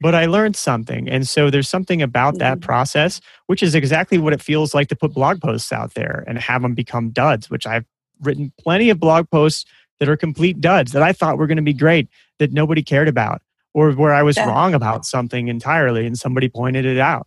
but 0.00 0.14
I 0.14 0.26
learned 0.26 0.54
something. 0.56 1.08
And 1.08 1.26
so 1.26 1.50
there's 1.50 1.68
something 1.68 2.02
about 2.02 2.38
that 2.38 2.58
Mhm. 2.58 2.62
process, 2.62 3.20
which 3.46 3.62
is 3.62 3.74
exactly 3.74 4.18
what 4.18 4.32
it 4.32 4.42
feels 4.42 4.74
like 4.74 4.88
to 4.88 4.96
put 4.96 5.14
blog 5.14 5.40
posts 5.40 5.72
out 5.72 5.94
there 5.94 6.24
and 6.26 6.38
have 6.38 6.62
them 6.62 6.74
become 6.74 7.10
duds, 7.10 7.48
which 7.48 7.66
I've 7.66 7.84
written 8.20 8.52
plenty 8.60 8.90
of 8.90 9.00
blog 9.00 9.30
posts 9.30 9.64
that 9.98 10.08
are 10.08 10.16
complete 10.16 10.60
duds 10.60 10.92
that 10.92 11.02
I 11.02 11.12
thought 11.12 11.38
were 11.38 11.46
going 11.46 11.56
to 11.56 11.62
be 11.62 11.72
great 11.72 12.08
that 12.38 12.52
nobody 12.52 12.82
cared 12.82 13.08
about, 13.08 13.40
or 13.72 13.92
where 13.92 14.12
I 14.12 14.22
was 14.22 14.36
Yeah. 14.36 14.46
wrong 14.46 14.74
about 14.74 15.06
something 15.06 15.48
entirely 15.48 16.06
and 16.06 16.18
somebody 16.18 16.48
pointed 16.48 16.84
it 16.84 16.98
out. 16.98 17.26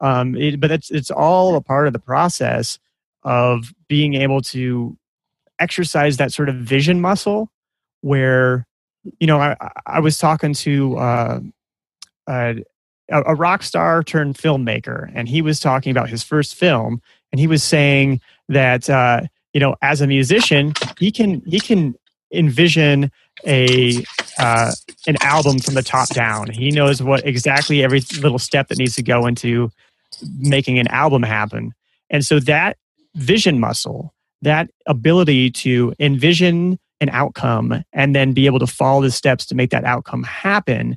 Um, 0.00 0.34
it, 0.36 0.60
but 0.60 0.70
it's, 0.70 0.90
it's 0.90 1.10
all 1.10 1.56
a 1.56 1.60
part 1.60 1.86
of 1.86 1.92
the 1.92 1.98
process 1.98 2.78
of 3.24 3.72
being 3.88 4.14
able 4.14 4.40
to 4.40 4.96
exercise 5.58 6.16
that 6.16 6.32
sort 6.32 6.48
of 6.48 6.56
vision 6.56 7.00
muscle 7.00 7.50
where, 8.00 8.66
you 9.18 9.26
know, 9.26 9.40
I, 9.40 9.56
I 9.86 10.00
was 10.00 10.18
talking 10.18 10.52
to, 10.54 10.96
uh, 10.98 11.40
a, 12.28 13.22
a 13.26 13.34
rock 13.34 13.62
star 13.62 14.02
turned 14.02 14.36
filmmaker, 14.36 15.10
and 15.14 15.28
he 15.28 15.42
was 15.42 15.60
talking 15.60 15.90
about 15.90 16.08
his 16.08 16.22
first 16.22 16.54
film, 16.54 17.02
and 17.32 17.40
he 17.40 17.46
was 17.46 17.62
saying 17.62 18.20
that 18.48 18.88
uh, 18.88 19.22
you 19.52 19.60
know, 19.60 19.76
as 19.82 20.00
a 20.00 20.06
musician, 20.06 20.74
he 20.98 21.10
can 21.10 21.42
he 21.46 21.60
can 21.60 21.94
envision 22.32 23.10
a 23.46 24.04
uh, 24.38 24.72
an 25.06 25.16
album 25.22 25.58
from 25.58 25.74
the 25.74 25.82
top 25.82 26.08
down. 26.10 26.50
He 26.50 26.70
knows 26.70 27.02
what 27.02 27.26
exactly 27.26 27.82
every 27.82 28.00
little 28.20 28.38
step 28.38 28.68
that 28.68 28.78
needs 28.78 28.96
to 28.96 29.02
go 29.02 29.26
into 29.26 29.70
making 30.38 30.78
an 30.78 30.88
album 30.88 31.22
happen, 31.22 31.72
and 32.10 32.24
so 32.24 32.40
that 32.40 32.76
vision 33.14 33.60
muscle, 33.60 34.14
that 34.42 34.70
ability 34.86 35.50
to 35.50 35.94
envision 35.98 36.78
an 37.00 37.08
outcome 37.10 37.82
and 37.92 38.14
then 38.14 38.32
be 38.32 38.46
able 38.46 38.58
to 38.58 38.66
follow 38.66 39.02
the 39.02 39.10
steps 39.10 39.46
to 39.46 39.54
make 39.54 39.70
that 39.70 39.84
outcome 39.84 40.22
happen 40.22 40.96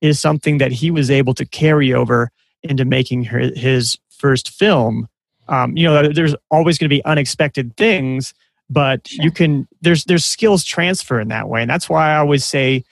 is 0.00 0.20
something 0.20 0.58
that 0.58 0.72
he 0.72 0.90
was 0.90 1.10
able 1.10 1.34
to 1.34 1.44
carry 1.44 1.92
over 1.92 2.30
into 2.62 2.84
making 2.84 3.24
her, 3.24 3.50
his 3.54 3.98
first 4.10 4.50
film. 4.50 5.08
Um, 5.48 5.76
you 5.76 5.84
know, 5.84 6.08
there's 6.12 6.34
always 6.50 6.78
going 6.78 6.88
to 6.88 6.94
be 6.94 7.04
unexpected 7.04 7.76
things, 7.76 8.34
but 8.68 9.08
Sure. 9.08 9.24
you 9.24 9.30
can 9.30 9.66
there's 9.80 10.04
there's 10.04 10.24
skills 10.24 10.62
transfer 10.64 11.18
in 11.20 11.28
that 11.28 11.48
way, 11.48 11.62
and 11.62 11.70
that's 11.70 11.88
why 11.88 12.12
I 12.12 12.16
always 12.18 12.44
say 12.44 12.84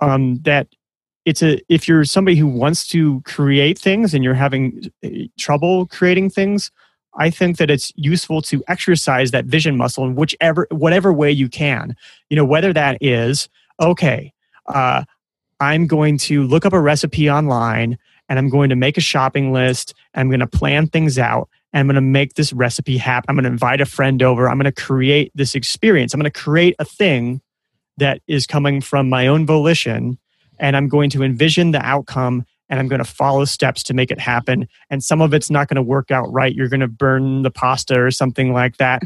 um, 0.00 0.40
that 0.42 0.68
it's 1.24 1.42
a 1.42 1.60
if 1.68 1.88
you're 1.88 2.04
somebody 2.04 2.36
who 2.36 2.46
wants 2.46 2.86
to 2.88 3.20
create 3.22 3.78
things 3.78 4.14
and 4.14 4.22
you're 4.22 4.34
having 4.34 4.90
uh, 5.04 5.08
trouble 5.38 5.86
creating 5.86 6.30
things. 6.30 6.70
I 7.16 7.30
think 7.30 7.58
that 7.58 7.70
it's 7.70 7.92
useful 7.96 8.42
to 8.42 8.62
exercise 8.68 9.30
that 9.30 9.44
vision 9.44 9.76
muscle 9.76 10.04
in 10.04 10.14
whichever 10.14 10.66
whatever 10.70 11.12
way 11.12 11.30
you 11.30 11.48
can. 11.48 11.96
You 12.28 12.36
know, 12.36 12.44
whether 12.44 12.72
that 12.72 12.98
is 13.00 13.48
okay. 13.80 14.32
Uh, 14.66 15.04
I'm 15.60 15.86
going 15.86 16.18
to 16.18 16.42
look 16.42 16.66
up 16.66 16.72
a 16.72 16.80
recipe 16.80 17.30
online 17.30 17.98
and 18.28 18.38
I'm 18.38 18.48
going 18.48 18.70
to 18.70 18.76
make 18.76 18.96
a 18.96 19.02
shopping 19.02 19.52
list 19.52 19.94
and 20.12 20.22
I'm 20.22 20.28
going 20.28 20.40
to 20.40 20.46
plan 20.46 20.88
things 20.88 21.18
out 21.18 21.48
and 21.72 21.80
I'm 21.80 21.86
going 21.86 21.94
to 21.96 22.00
make 22.00 22.34
this 22.34 22.52
recipe 22.52 22.96
happen. 22.96 23.26
I'm 23.28 23.36
going 23.36 23.44
to 23.44 23.50
invite 23.50 23.80
a 23.80 23.86
friend 23.86 24.22
over. 24.22 24.48
I'm 24.48 24.58
going 24.58 24.72
to 24.72 24.72
create 24.72 25.30
this 25.34 25.54
experience. 25.54 26.14
I'm 26.14 26.20
going 26.20 26.30
to 26.30 26.40
create 26.40 26.76
a 26.78 26.84
thing 26.84 27.40
that 27.98 28.20
is 28.26 28.46
coming 28.46 28.80
from 28.80 29.08
my 29.08 29.26
own 29.26 29.46
volition 29.46 30.18
and 30.58 30.76
I'm 30.76 30.88
going 30.88 31.10
to 31.10 31.22
envision 31.22 31.72
the 31.72 31.84
outcome 31.84 32.44
and 32.74 32.80
I'm 32.80 32.88
going 32.88 32.98
to 32.98 33.08
follow 33.08 33.44
steps 33.44 33.84
to 33.84 33.94
make 33.94 34.10
it 34.10 34.18
happen. 34.18 34.66
And 34.90 35.04
some 35.04 35.20
of 35.20 35.32
it's 35.32 35.48
not 35.48 35.68
going 35.68 35.76
to 35.76 35.82
work 35.82 36.10
out 36.10 36.26
right. 36.32 36.52
You're 36.52 36.68
going 36.68 36.80
to 36.80 36.88
burn 36.88 37.42
the 37.42 37.50
pasta 37.50 38.00
or 38.00 38.10
something 38.10 38.52
like 38.52 38.78
that. 38.78 39.04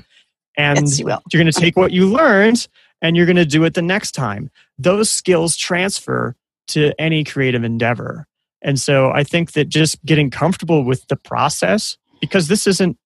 And 0.56 0.78
Yes, 0.86 0.98
you 0.98 1.06
you're 1.06 1.42
going 1.42 1.52
to 1.52 1.60
take 1.60 1.76
what 1.76 1.92
you 1.92 2.06
learned 2.06 2.66
and 3.02 3.14
you're 3.14 3.26
going 3.26 3.36
to 3.36 3.44
do 3.44 3.64
it 3.64 3.74
the 3.74 3.82
next 3.82 4.12
time. 4.12 4.50
Those 4.78 5.10
skills 5.10 5.54
transfer 5.54 6.34
to 6.68 6.98
any 6.98 7.24
creative 7.24 7.62
endeavor. 7.62 8.26
And 8.62 8.80
so 8.80 9.10
I 9.10 9.22
think 9.22 9.52
that 9.52 9.68
just 9.68 10.02
getting 10.02 10.30
comfortable 10.30 10.82
with 10.82 11.06
the 11.08 11.16
process, 11.16 11.98
because 12.22 12.48
this 12.48 12.66
isn't 12.66 12.96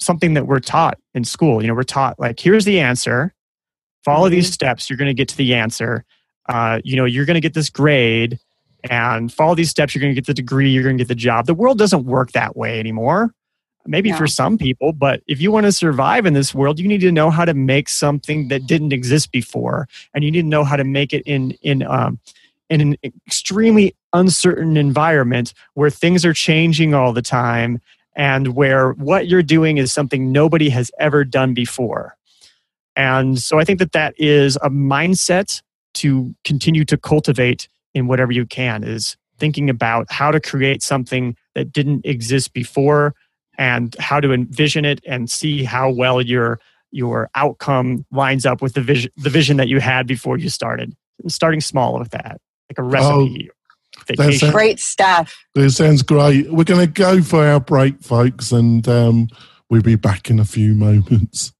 something 0.00 0.34
that 0.34 0.46
we're 0.46 0.60
taught 0.60 0.98
in 1.14 1.24
school. 1.24 1.62
You 1.62 1.68
know, 1.68 1.74
we're 1.74 1.82
taught 1.82 2.20
like, 2.20 2.38
here's 2.38 2.66
the 2.66 2.78
answer, 2.78 3.32
follow 4.04 4.28
these 4.28 4.52
steps, 4.52 4.90
you're 4.90 4.98
going 4.98 5.08
to 5.08 5.14
get 5.14 5.28
to 5.28 5.36
the 5.38 5.54
answer. 5.54 6.04
Uh, 6.46 6.82
you 6.84 6.94
know, 6.94 7.06
you're 7.06 7.24
going 7.24 7.36
to 7.36 7.40
get 7.40 7.54
this 7.54 7.70
grade 7.70 8.38
and 8.90 9.32
follow 9.32 9.54
these 9.54 9.70
steps, 9.70 9.94
you're 9.94 10.00
going 10.00 10.14
to 10.14 10.20
get 10.20 10.26
the 10.26 10.34
degree, 10.34 10.70
you're 10.70 10.82
going 10.82 10.98
to 10.98 11.04
get 11.04 11.08
the 11.08 11.14
job. 11.14 11.46
The 11.46 11.54
world 11.54 11.78
doesn't 11.78 12.04
work 12.04 12.32
that 12.32 12.56
way 12.56 12.78
anymore. 12.78 13.32
Maybe 13.86 14.10
No. 14.10 14.16
for 14.16 14.26
some 14.26 14.56
people, 14.56 14.92
but 14.94 15.22
if 15.26 15.42
you 15.42 15.52
want 15.52 15.66
to 15.66 15.72
survive 15.72 16.24
in 16.24 16.32
this 16.32 16.54
world, 16.54 16.78
you 16.80 16.88
need 16.88 17.02
to 17.02 17.12
know 17.12 17.28
how 17.28 17.44
to 17.44 17.52
make 17.52 17.90
something 17.90 18.48
that 18.48 18.66
didn't 18.66 18.94
exist 18.94 19.30
before, 19.30 19.88
and 20.14 20.24
you 20.24 20.30
need 20.30 20.40
to 20.42 20.48
know 20.48 20.64
how 20.64 20.76
to 20.76 20.84
make 20.84 21.12
it 21.12 21.22
in 21.26 21.50
in 21.60 21.82
um, 21.82 22.18
in 22.70 22.80
an 22.80 22.96
extremely 23.26 23.94
uncertain 24.14 24.78
environment 24.78 25.52
where 25.74 25.90
things 25.90 26.24
are 26.24 26.32
changing 26.32 26.94
all 26.94 27.12
the 27.12 27.20
time, 27.20 27.78
and 28.16 28.54
where 28.54 28.92
what 28.92 29.28
you're 29.28 29.42
doing 29.42 29.76
is 29.76 29.92
something 29.92 30.32
nobody 30.32 30.70
has 30.70 30.90
ever 30.98 31.22
done 31.22 31.52
before. 31.52 32.16
And 32.96 33.38
so, 33.38 33.58
I 33.58 33.64
think 33.64 33.80
that 33.80 33.92
that 33.92 34.14
is 34.16 34.56
a 34.62 34.70
mindset 34.70 35.60
to 35.94 36.34
continue 36.44 36.86
to 36.86 36.96
cultivate 36.96 37.68
in 37.94 38.06
whatever 38.06 38.32
you 38.32 38.46
can. 38.46 38.84
Is 38.84 39.16
thinking 39.38 39.70
about 39.70 40.10
how 40.10 40.30
to 40.30 40.40
create 40.40 40.82
something 40.82 41.36
that 41.54 41.72
didn't 41.72 42.04
exist 42.04 42.52
before 42.52 43.14
and 43.58 43.94
how 43.98 44.20
to 44.20 44.32
envision 44.32 44.84
it 44.84 45.00
and 45.06 45.30
see 45.30 45.64
how 45.64 45.90
well 45.90 46.20
your 46.20 46.60
your 46.90 47.28
outcome 47.34 48.04
lines 48.12 48.46
up 48.46 48.62
with 48.62 48.74
the 48.74 48.80
vision 48.80 49.10
the 49.16 49.30
vision 49.30 49.56
that 49.56 49.68
you 49.68 49.80
had 49.80 50.06
before 50.06 50.38
you 50.38 50.48
started 50.48 50.94
and 51.22 51.32
starting 51.32 51.60
small 51.60 51.98
with 51.98 52.10
that 52.10 52.40
like 52.68 52.78
a 52.78 52.82
recipe. 52.82 53.50
That's 54.06 54.20
vacation. 54.20 54.48
it. 54.48 54.52
Great 54.52 54.80
stuff. 54.80 55.36
It 55.54 55.70
sounds 55.70 56.02
great. 56.02 56.50
We're 56.50 56.64
going 56.64 56.80
to 56.80 56.92
go 56.92 57.22
for 57.22 57.46
our 57.46 57.60
break, 57.60 58.02
folks, 58.02 58.52
and 58.52 58.86
um, 58.88 59.28
we'll 59.70 59.82
be 59.82 59.94
back 59.94 60.30
in 60.30 60.38
a 60.38 60.44
few 60.44 60.74
moments. 60.74 61.52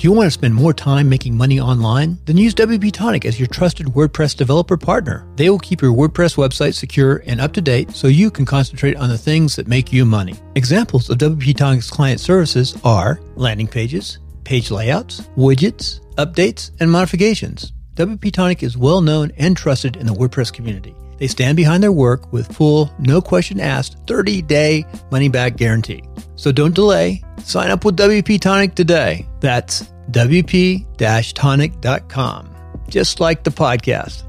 Do 0.00 0.08
you 0.08 0.12
want 0.12 0.28
to 0.28 0.30
spend 0.30 0.54
more 0.54 0.72
time 0.72 1.10
making 1.10 1.36
money 1.36 1.60
online? 1.60 2.18
Then 2.24 2.38
use 2.38 2.54
WP 2.54 2.90
Tonic 2.90 3.26
as 3.26 3.38
your 3.38 3.48
trusted 3.48 3.88
WordPress 3.88 4.34
developer 4.34 4.78
partner. 4.78 5.26
They 5.36 5.50
will 5.50 5.58
keep 5.58 5.82
your 5.82 5.92
WordPress 5.92 6.36
website 6.36 6.72
secure 6.72 7.22
and 7.26 7.38
up 7.38 7.52
to 7.52 7.60
date 7.60 7.90
so 7.90 8.08
you 8.08 8.30
can 8.30 8.46
concentrate 8.46 8.96
on 8.96 9.10
the 9.10 9.18
things 9.18 9.56
that 9.56 9.68
make 9.68 9.92
you 9.92 10.06
money. 10.06 10.36
Examples 10.54 11.10
of 11.10 11.18
WP 11.18 11.54
Tonic's 11.54 11.90
client 11.90 12.18
services 12.18 12.78
are 12.82 13.20
landing 13.34 13.68
pages, 13.68 14.20
page 14.44 14.70
layouts, 14.70 15.20
widgets, 15.36 16.00
updates, 16.14 16.70
and 16.80 16.90
modifications. 16.90 17.74
WP 18.00 18.32
Tonic 18.32 18.62
is 18.62 18.78
well 18.78 19.02
known 19.02 19.30
and 19.36 19.54
trusted 19.54 19.94
in 19.96 20.06
the 20.06 20.14
WordPress 20.14 20.50
community. 20.50 20.94
They 21.18 21.26
stand 21.26 21.58
behind 21.58 21.82
their 21.82 21.92
work 21.92 22.32
with 22.32 22.50
full, 22.50 22.90
no 22.98 23.20
question 23.20 23.60
asked, 23.60 23.98
30 24.06 24.40
day 24.40 24.86
money 25.10 25.28
back 25.28 25.58
guarantee. 25.58 26.02
So 26.34 26.50
don't 26.50 26.74
delay. 26.74 27.22
Sign 27.44 27.70
up 27.70 27.84
with 27.84 27.98
WP 27.98 28.40
Tonic 28.40 28.74
today. 28.74 29.26
That's 29.40 29.82
WP 30.12 31.34
tonic.com, 31.34 32.56
just 32.88 33.20
like 33.20 33.44
the 33.44 33.50
podcast. 33.50 34.26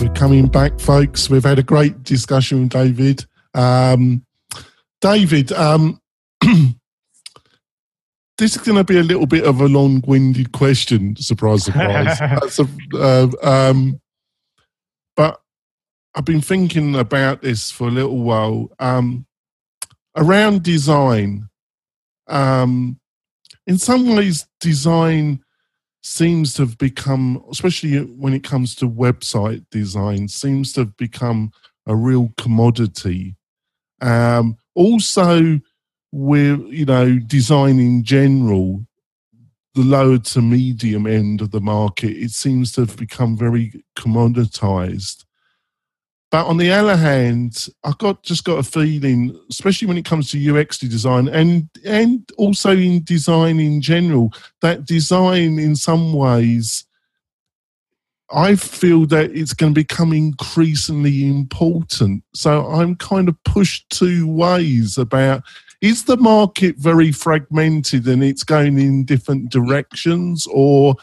We're 0.00 0.12
coming 0.14 0.48
back, 0.48 0.80
folks. 0.80 1.30
We've 1.30 1.44
had 1.44 1.60
a 1.60 1.62
great 1.62 2.02
discussion 2.02 2.62
with 2.62 2.70
David. 2.70 3.24
Um, 3.54 4.26
David, 5.00 5.52
um, 5.52 6.00
this 8.38 8.56
is 8.56 8.62
going 8.62 8.78
to 8.78 8.84
be 8.84 8.98
a 8.98 9.02
little 9.02 9.26
bit 9.26 9.44
of 9.44 9.60
a 9.60 9.66
long-winded 9.66 10.52
question. 10.52 11.16
Surprise, 11.16 11.64
surprise. 11.64 12.20
A, 12.58 12.66
uh, 12.94 13.28
um, 13.42 14.00
but 15.16 15.40
I've 16.14 16.24
been 16.24 16.40
thinking 16.40 16.96
about 16.96 17.42
this 17.42 17.70
for 17.70 17.88
a 17.88 17.90
little 17.90 18.22
while. 18.22 18.70
Um, 18.78 19.26
around 20.16 20.62
design, 20.62 21.48
um, 22.28 22.98
in 23.66 23.78
some 23.78 24.14
ways, 24.14 24.46
design 24.60 25.42
seems 26.02 26.54
to 26.54 26.62
have 26.62 26.78
become, 26.78 27.42
especially 27.50 27.98
when 27.98 28.34
it 28.34 28.42
comes 28.42 28.74
to 28.76 28.88
website 28.88 29.64
design, 29.70 30.28
seems 30.28 30.72
to 30.72 30.80
have 30.80 30.96
become 30.96 31.52
a 31.86 31.94
real 31.94 32.32
commodity. 32.36 33.36
Um, 34.00 34.56
also, 34.74 35.60
with 36.12 36.60
you 36.68 36.84
know 36.84 37.18
design 37.18 37.80
in 37.80 38.04
general, 38.04 38.84
the 39.74 39.82
lower 39.82 40.18
to 40.18 40.42
medium 40.42 41.06
end 41.06 41.40
of 41.40 41.50
the 41.50 41.60
market, 41.60 42.10
it 42.10 42.30
seems 42.30 42.72
to 42.72 42.82
have 42.82 42.96
become 42.96 43.36
very 43.36 43.82
commoditized. 43.96 45.24
But 46.30 46.46
on 46.46 46.56
the 46.56 46.70
other 46.70 46.96
hand, 46.96 47.68
I 47.84 47.92
got 47.98 48.22
just 48.22 48.44
got 48.44 48.58
a 48.58 48.62
feeling, 48.62 49.38
especially 49.50 49.88
when 49.88 49.98
it 49.98 50.06
comes 50.06 50.30
to 50.30 50.58
UX 50.58 50.78
design 50.78 51.28
and 51.28 51.68
and 51.84 52.30
also 52.38 52.70
in 52.70 53.04
design 53.04 53.60
in 53.60 53.80
general, 53.80 54.32
that 54.60 54.86
design 54.86 55.58
in 55.58 55.76
some 55.76 56.14
ways, 56.14 56.86
I 58.30 58.56
feel 58.56 59.04
that 59.06 59.30
it's 59.32 59.52
going 59.52 59.74
to 59.74 59.80
become 59.80 60.14
increasingly 60.14 61.26
important. 61.26 62.24
So 62.34 62.66
I'm 62.66 62.96
kind 62.96 63.28
of 63.28 63.42
pushed 63.44 63.90
two 63.90 64.26
ways 64.26 64.96
about 64.96 65.42
is 65.82 66.04
the 66.04 66.16
market 66.16 66.76
very 66.78 67.12
fragmented 67.12 68.06
and 68.06 68.24
it's 68.24 68.44
going 68.44 68.78
in 68.78 69.04
different 69.04 69.50
directions 69.50 70.46
or 70.50 70.94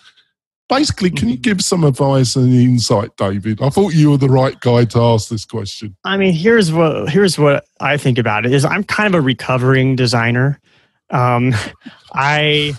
basically 0.67 1.11
can 1.11 1.29
you 1.29 1.37
give 1.37 1.61
some 1.61 1.83
advice 1.83 2.35
and 2.35 2.51
insight 2.53 3.15
david 3.17 3.61
i 3.61 3.69
thought 3.69 3.93
you 3.93 4.09
were 4.09 4.17
the 4.17 4.29
right 4.29 4.59
guy 4.61 4.83
to 4.85 4.99
ask 4.99 5.29
this 5.29 5.45
question 5.45 5.95
I 6.09 6.17
mean, 6.17 6.33
here's 6.33 6.71
what 6.71 7.09
here's 7.09 7.37
what 7.37 7.65
I 7.79 7.97
think 7.97 8.17
about 8.17 8.45
it 8.45 8.51
is 8.51 8.65
I'm 8.65 8.83
kind 8.83 9.13
of 9.13 9.19
a 9.19 9.21
recovering 9.21 9.95
designer. 9.95 10.59
Um, 11.11 11.53
I 12.13 12.73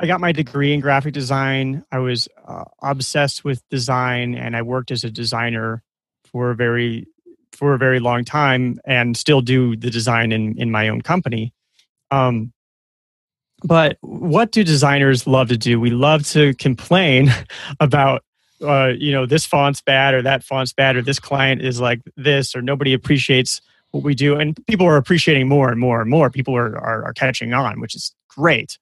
I 0.00 0.06
got 0.06 0.20
my 0.20 0.32
degree 0.32 0.72
in 0.72 0.80
graphic 0.80 1.14
design. 1.14 1.84
I 1.92 1.98
was 1.98 2.28
uh, 2.46 2.64
obsessed 2.82 3.44
with 3.44 3.62
design, 3.68 4.34
and 4.34 4.56
I 4.56 4.62
worked 4.62 4.90
as 4.90 5.04
a 5.04 5.10
designer 5.10 5.84
for 6.24 6.50
a 6.50 6.56
very 6.56 7.06
for 7.54 7.74
a 7.74 7.78
very 7.78 8.00
long 8.00 8.24
time, 8.24 8.80
and 8.84 9.16
still 9.16 9.40
do 9.40 9.76
the 9.76 9.90
design 9.90 10.32
in 10.32 10.58
in 10.58 10.70
my 10.70 10.88
own 10.88 11.02
company. 11.02 11.52
Um, 12.10 12.52
but 13.62 13.96
what 14.00 14.52
do 14.52 14.62
designers 14.62 15.26
love 15.26 15.48
to 15.48 15.56
do? 15.56 15.80
We 15.80 15.90
love 15.90 16.26
to 16.28 16.54
complain 16.54 17.32
about 17.80 18.22
uh, 18.62 18.92
you 18.96 19.12
know, 19.12 19.26
this 19.26 19.44
font's 19.44 19.80
bad 19.80 20.14
or 20.14 20.22
that 20.22 20.42
font's 20.44 20.72
bad 20.72 20.96
or 20.96 21.02
this 21.02 21.18
client 21.18 21.62
is 21.62 21.80
like 21.80 22.00
this 22.16 22.54
or 22.54 22.62
nobody 22.62 22.92
appreciates 22.92 23.60
what 23.90 24.02
we 24.02 24.14
do. 24.14 24.38
And 24.38 24.58
people 24.66 24.86
are 24.86 24.96
appreciating 24.96 25.48
more 25.48 25.70
and 25.70 25.78
more 25.78 26.00
and 26.00 26.10
more. 26.10 26.30
People 26.30 26.56
are, 26.56 26.76
are, 26.78 27.04
are 27.04 27.12
catching 27.12 27.52
on, 27.52 27.80
which 27.80 27.94
is 27.94 28.14
great. 28.28 28.78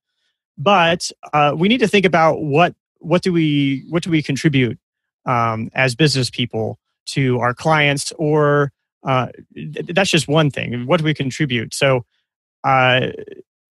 But 0.57 1.11
uh, 1.33 1.55
we 1.57 1.69
need 1.69 1.79
to 1.79 1.89
think 1.89 2.07
about 2.07 2.43
what 2.43 2.75
what 2.99 3.23
do 3.23 3.33
we 3.33 3.85
what 3.89 4.03
do 4.03 4.11
we 4.11 4.23
contribute 4.23 4.79
um, 5.27 5.71
as 5.75 5.95
business 5.95 6.31
people 6.31 6.79
to 7.07 7.39
our 7.41 7.55
clients 7.55 8.13
or 8.19 8.73
uh, 9.05 9.29
th- 9.55 9.87
that's 9.95 10.11
just 10.11 10.29
one 10.29 10.51
thing. 10.51 10.87
What 10.87 10.99
do 10.99 11.05
we 11.05 11.15
contribute? 11.15 11.75
So 11.75 12.05
uh, 12.65 13.09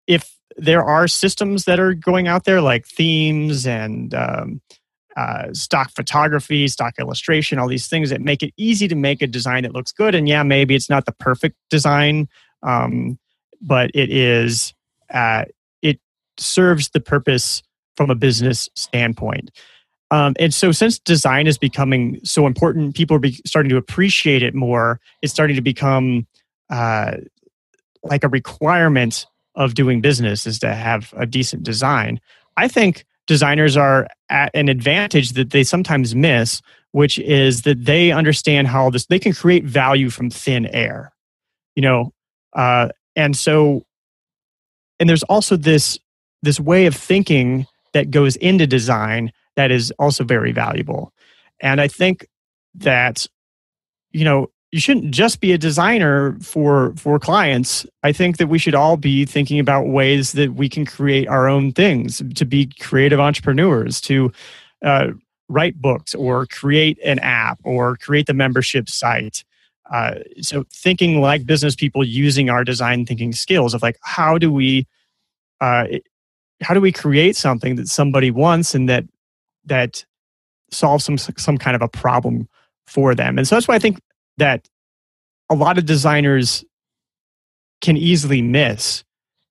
if 0.07 0.37
there 0.57 0.85
are 0.85 1.09
systems 1.09 1.65
that 1.65 1.81
are 1.81 1.95
going 1.95 2.29
out 2.29 2.45
there 2.45 2.61
like 2.61 2.87
themes 2.87 3.67
and 3.67 4.15
um, 4.15 4.61
uh, 5.17 5.53
stock 5.53 5.91
photography, 5.91 6.69
stock 6.69 6.95
illustration, 6.99 7.59
all 7.59 7.69
these 7.69 7.87
things 7.87 8.11
that 8.11 8.21
make 8.21 8.43
it 8.43 8.53
easy 8.57 8.89
to 8.89 8.95
make 8.95 9.23
a 9.23 9.27
design 9.27 9.63
that 9.63 9.73
looks 9.73 9.93
good. 9.93 10.15
And 10.15 10.29
yeah, 10.29 10.43
maybe 10.43 10.75
it's 10.75 10.91
not 10.91 11.07
the 11.07 11.13
perfect 11.13 11.57
design, 11.71 12.29
um, 12.63 13.19
but 13.61 13.91
it 13.95 14.11
is. 14.11 14.75
Uh, 15.13 15.45
it 15.83 16.01
serves 16.39 16.91
the 16.91 17.01
purpose 17.01 17.63
from 17.97 18.11
a 18.11 18.15
business 18.15 18.69
standpoint. 18.75 19.51
Um, 20.13 20.35
and 20.39 20.53
so, 20.53 20.73
since 20.73 20.99
design 20.99 21.47
is 21.47 21.57
becoming 21.57 22.21
so 22.23 22.47
important, 22.47 22.95
people 22.95 23.17
are 23.17 23.19
be 23.19 23.41
starting 23.47 23.71
to 23.71 23.79
appreciate 23.79 24.43
it 24.43 24.55
more. 24.55 25.01
It's 25.23 25.33
starting 25.33 25.57
to 25.57 25.63
become 25.63 26.27
uh, 26.69 27.17
like 28.03 28.23
a 28.23 28.29
requirement 28.29 29.27
of 29.55 29.73
doing 29.73 30.03
business 30.03 30.47
is 30.47 30.59
to 30.59 30.75
have 30.75 31.15
a 31.17 31.25
decent 31.25 31.63
design. 31.63 32.21
I 32.59 32.69
think 32.69 33.07
designers 33.27 33.75
are 33.75 34.07
at 34.29 34.51
an 34.53 34.69
advantage 34.69 35.31
that 35.31 35.49
they 35.49 35.65
sometimes 35.65 36.15
miss, 36.15 36.61
which 36.91 37.19
is 37.19 37.63
that 37.63 37.87
they 37.87 38.13
understand 38.13 38.69
how 38.69 38.91
this 38.91 39.07
they 39.07 39.19
can 39.19 39.33
create 39.33 39.65
value 39.65 40.11
from 40.11 40.29
thin 40.29 40.67
air, 40.67 41.11
you 41.75 41.81
know, 41.81 42.13
uh, 42.53 42.91
and 43.17 43.35
so, 43.35 43.87
and 45.01 45.09
there's 45.09 45.23
also 45.23 45.57
this 45.57 45.99
this 46.43 46.61
way 46.61 46.85
of 46.85 46.95
thinking 46.95 47.67
that 47.95 48.11
goes 48.11 48.37
into 48.37 48.67
design 48.67 49.33
that 49.57 49.71
is 49.71 49.93
also 49.99 50.25
very 50.25 50.53
valuable, 50.53 51.13
and 51.61 51.81
I 51.81 51.89
think 51.89 52.27
that 52.75 53.27
you 54.13 54.25
know 54.25 54.51
you 54.73 54.81
shouldn't 54.81 55.11
just 55.11 55.41
be 55.41 55.53
a 55.53 55.59
designer 55.59 56.37
for 56.41 56.95
for 56.97 57.19
clients. 57.19 57.87
I 58.03 58.13
think 58.13 58.39
that 58.39 58.49
we 58.49 58.59
should 58.59 58.75
all 58.75 58.97
be 58.97 59.27
thinking 59.27 59.59
about 59.61 59.89
ways 59.89 60.33
that 60.33 60.55
we 60.55 60.69
can 60.69 60.87
create 60.87 61.29
our 61.29 61.47
own 61.47 61.73
things 61.73 62.23
to 62.35 62.45
be 62.45 62.71
creative 62.81 63.21
entrepreneurs 63.21 64.01
to 64.03 64.33
uh, 64.83 65.09
write 65.49 65.81
books 65.81 66.15
or 66.15 66.47
create 66.47 66.99
an 67.05 67.19
app 67.19 67.61
or 67.65 67.97
create 67.99 68.27
the 68.27 68.35
membership 68.35 68.89
site. 68.89 69.45
Uh, 69.93 70.21
so 70.41 70.65
thinking 70.73 71.21
like 71.21 71.45
business 71.45 71.75
people 71.75 72.03
using 72.03 72.49
our 72.49 72.65
design 72.65 73.05
thinking 73.05 73.33
skills 73.33 73.75
of 73.75 73.83
like 73.83 73.99
how 74.03 74.39
do 74.39 74.51
we 74.51 74.87
uh, 75.61 75.85
how 76.63 76.73
do 76.73 76.81
we 76.81 76.93
create 76.93 77.37
something 77.37 77.77
that 77.77 77.89
somebody 77.89 78.31
wants 78.31 78.75
and 78.75 78.89
that 78.89 79.05
that 79.67 80.05
solves 80.71 81.05
some 81.05 81.19
some 81.19 81.59
kind 81.59 81.77
of 81.77 81.83
a 81.83 81.89
problem 81.89 82.49
for 82.87 83.15
them. 83.15 83.39
And 83.39 83.47
so 83.47 83.57
that's 83.57 83.69
why 83.69 83.75
i 83.75 83.79
think 83.79 84.01
that 84.39 84.69
a 85.51 85.55
lot 85.55 85.79
of 85.79 85.85
designers 85.85 86.65
can 87.83 87.97
easily 87.97 88.41
miss 88.41 89.05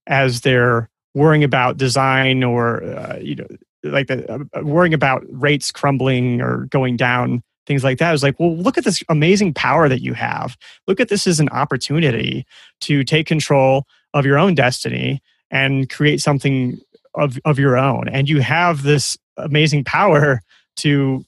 as 0.07 0.41
they're 0.41 0.89
worrying 1.13 1.43
about 1.43 1.77
design 1.77 2.43
or 2.43 2.83
uh, 2.83 3.17
you 3.21 3.35
know 3.35 3.47
like 3.83 4.07
the, 4.07 4.31
uh, 4.31 4.61
worrying 4.63 4.93
about 4.93 5.23
rates 5.29 5.71
crumbling 5.71 6.41
or 6.41 6.65
going 6.67 6.95
down 6.95 7.43
things 7.67 7.83
like 7.83 7.99
that. 7.99 8.21
Like 8.23 8.39
well 8.39 8.55
look 8.55 8.77
at 8.77 8.83
this 8.83 9.03
amazing 9.09 9.53
power 9.53 9.87
that 9.89 10.01
you 10.01 10.13
have. 10.13 10.57
Look 10.87 10.99
at 10.99 11.09
this 11.09 11.27
as 11.27 11.39
an 11.39 11.49
opportunity 11.49 12.45
to 12.81 13.03
take 13.03 13.27
control 13.27 13.85
of 14.13 14.25
your 14.25 14.37
own 14.37 14.55
destiny 14.55 15.21
and 15.51 15.89
create 15.89 16.21
something 16.21 16.79
of, 17.15 17.37
of 17.45 17.59
your 17.59 17.77
own 17.77 18.07
and 18.07 18.29
you 18.29 18.41
have 18.41 18.83
this 18.83 19.17
amazing 19.37 19.83
power 19.83 20.41
to 20.77 21.25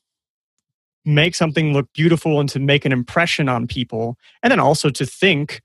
make 1.05 1.35
something 1.35 1.73
look 1.73 1.91
beautiful 1.93 2.39
and 2.39 2.47
to 2.49 2.59
make 2.59 2.85
an 2.85 2.91
impression 2.91 3.49
on 3.49 3.67
people 3.67 4.17
and 4.41 4.51
then 4.51 4.59
also 4.59 4.89
to 4.89 5.05
think 5.05 5.61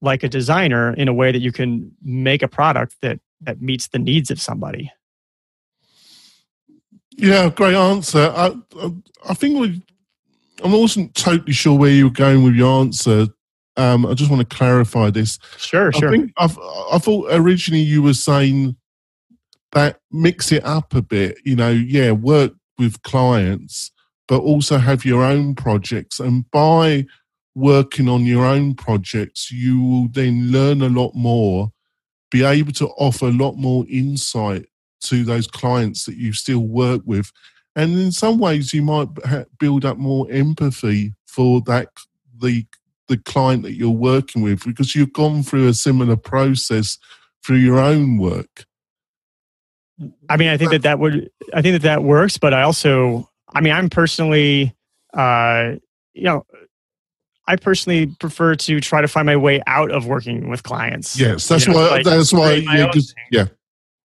like 0.00 0.22
a 0.22 0.28
designer 0.28 0.94
in 0.94 1.08
a 1.08 1.12
way 1.12 1.30
that 1.32 1.40
you 1.40 1.52
can 1.52 1.90
make 2.02 2.42
a 2.42 2.48
product 2.48 2.96
that 3.02 3.20
that 3.40 3.60
meets 3.60 3.88
the 3.88 3.98
needs 3.98 4.30
of 4.30 4.40
somebody 4.40 4.90
Yeah, 7.18 7.50
great 7.50 7.74
answer. 7.74 8.32
I, 8.34 8.54
I, 8.80 8.90
I 9.30 9.34
think 9.34 9.58
we, 9.58 9.82
I 10.64 10.68
wasn't 10.68 11.14
totally 11.14 11.52
sure 11.52 11.76
where 11.76 11.90
you 11.90 12.04
were 12.04 12.12
going 12.12 12.44
with 12.44 12.54
your 12.54 12.80
answer. 12.80 13.26
Um, 13.76 14.06
I 14.06 14.14
just 14.14 14.30
want 14.30 14.48
to 14.48 14.56
clarify 14.56 15.10
this. 15.10 15.38
Sure, 15.56 15.90
I 15.94 15.98
sure. 15.98 16.10
think 16.10 16.32
I've, 16.36 16.56
I 16.92 16.98
thought 16.98 17.28
originally 17.30 17.82
you 17.82 18.02
were 18.02 18.14
saying 18.14 18.76
that 19.72 20.00
mix 20.10 20.52
it 20.52 20.64
up 20.64 20.94
a 20.94 21.02
bit. 21.02 21.38
You 21.44 21.56
know, 21.56 21.70
yeah, 21.70 22.12
work 22.12 22.52
with 22.78 23.02
clients, 23.02 23.90
but 24.26 24.40
also 24.40 24.78
have 24.78 25.04
your 25.04 25.22
own 25.22 25.54
projects. 25.54 26.20
And 26.20 26.50
by 26.50 27.06
working 27.54 28.08
on 28.08 28.24
your 28.24 28.44
own 28.44 28.74
projects, 28.74 29.50
you 29.50 29.82
will 29.82 30.08
then 30.08 30.50
learn 30.50 30.82
a 30.82 30.88
lot 30.88 31.14
more, 31.14 31.72
be 32.30 32.44
able 32.44 32.72
to 32.72 32.88
offer 32.98 33.26
a 33.26 33.32
lot 33.32 33.56
more 33.56 33.84
insight 33.88 34.66
to 35.00 35.24
those 35.24 35.46
clients 35.46 36.04
that 36.04 36.16
you 36.16 36.32
still 36.32 36.60
work 36.66 37.02
with. 37.04 37.30
And 37.76 37.92
in 37.98 38.12
some 38.12 38.38
ways, 38.38 38.72
you 38.72 38.82
might 38.82 39.08
build 39.58 39.84
up 39.84 39.98
more 39.98 40.26
empathy 40.30 41.14
for 41.26 41.60
that 41.62 41.88
the 42.40 42.66
the 43.08 43.16
client 43.16 43.62
that 43.62 43.72
you're 43.72 43.90
working 43.90 44.42
with 44.42 44.64
because 44.64 44.94
you've 44.94 45.14
gone 45.14 45.42
through 45.42 45.66
a 45.66 45.74
similar 45.74 46.16
process 46.16 46.98
through 47.42 47.56
your 47.56 47.78
own 47.78 48.18
work. 48.18 48.66
I 50.28 50.36
mean, 50.36 50.48
I 50.48 50.56
think 50.56 50.70
that 50.70 50.82
that 50.82 50.98
would, 50.98 51.30
I 51.54 51.62
think 51.62 51.72
that 51.74 51.82
that 51.82 52.02
works, 52.04 52.38
but 52.38 52.54
I 52.54 52.62
also, 52.62 53.28
I 53.54 53.60
mean, 53.60 53.72
I'm 53.72 53.88
personally, 53.90 54.74
uh, 55.14 55.72
you 56.14 56.22
know, 56.24 56.46
I 57.46 57.56
personally 57.56 58.06
prefer 58.20 58.54
to 58.56 58.80
try 58.80 59.00
to 59.00 59.08
find 59.08 59.26
my 59.26 59.36
way 59.36 59.62
out 59.66 59.90
of 59.90 60.06
working 60.06 60.48
with 60.50 60.62
clients. 60.62 61.18
Yes, 61.18 61.48
that's 61.48 61.66
You 61.66 61.72
know, 61.72 61.78
why. 61.80 61.88
like, 61.90 62.04
that's 62.04 62.32
why. 62.32 62.52
Yeah, 62.54 62.84
own 62.86 62.92
'cause- 62.92 63.14
yeah. 63.32 63.46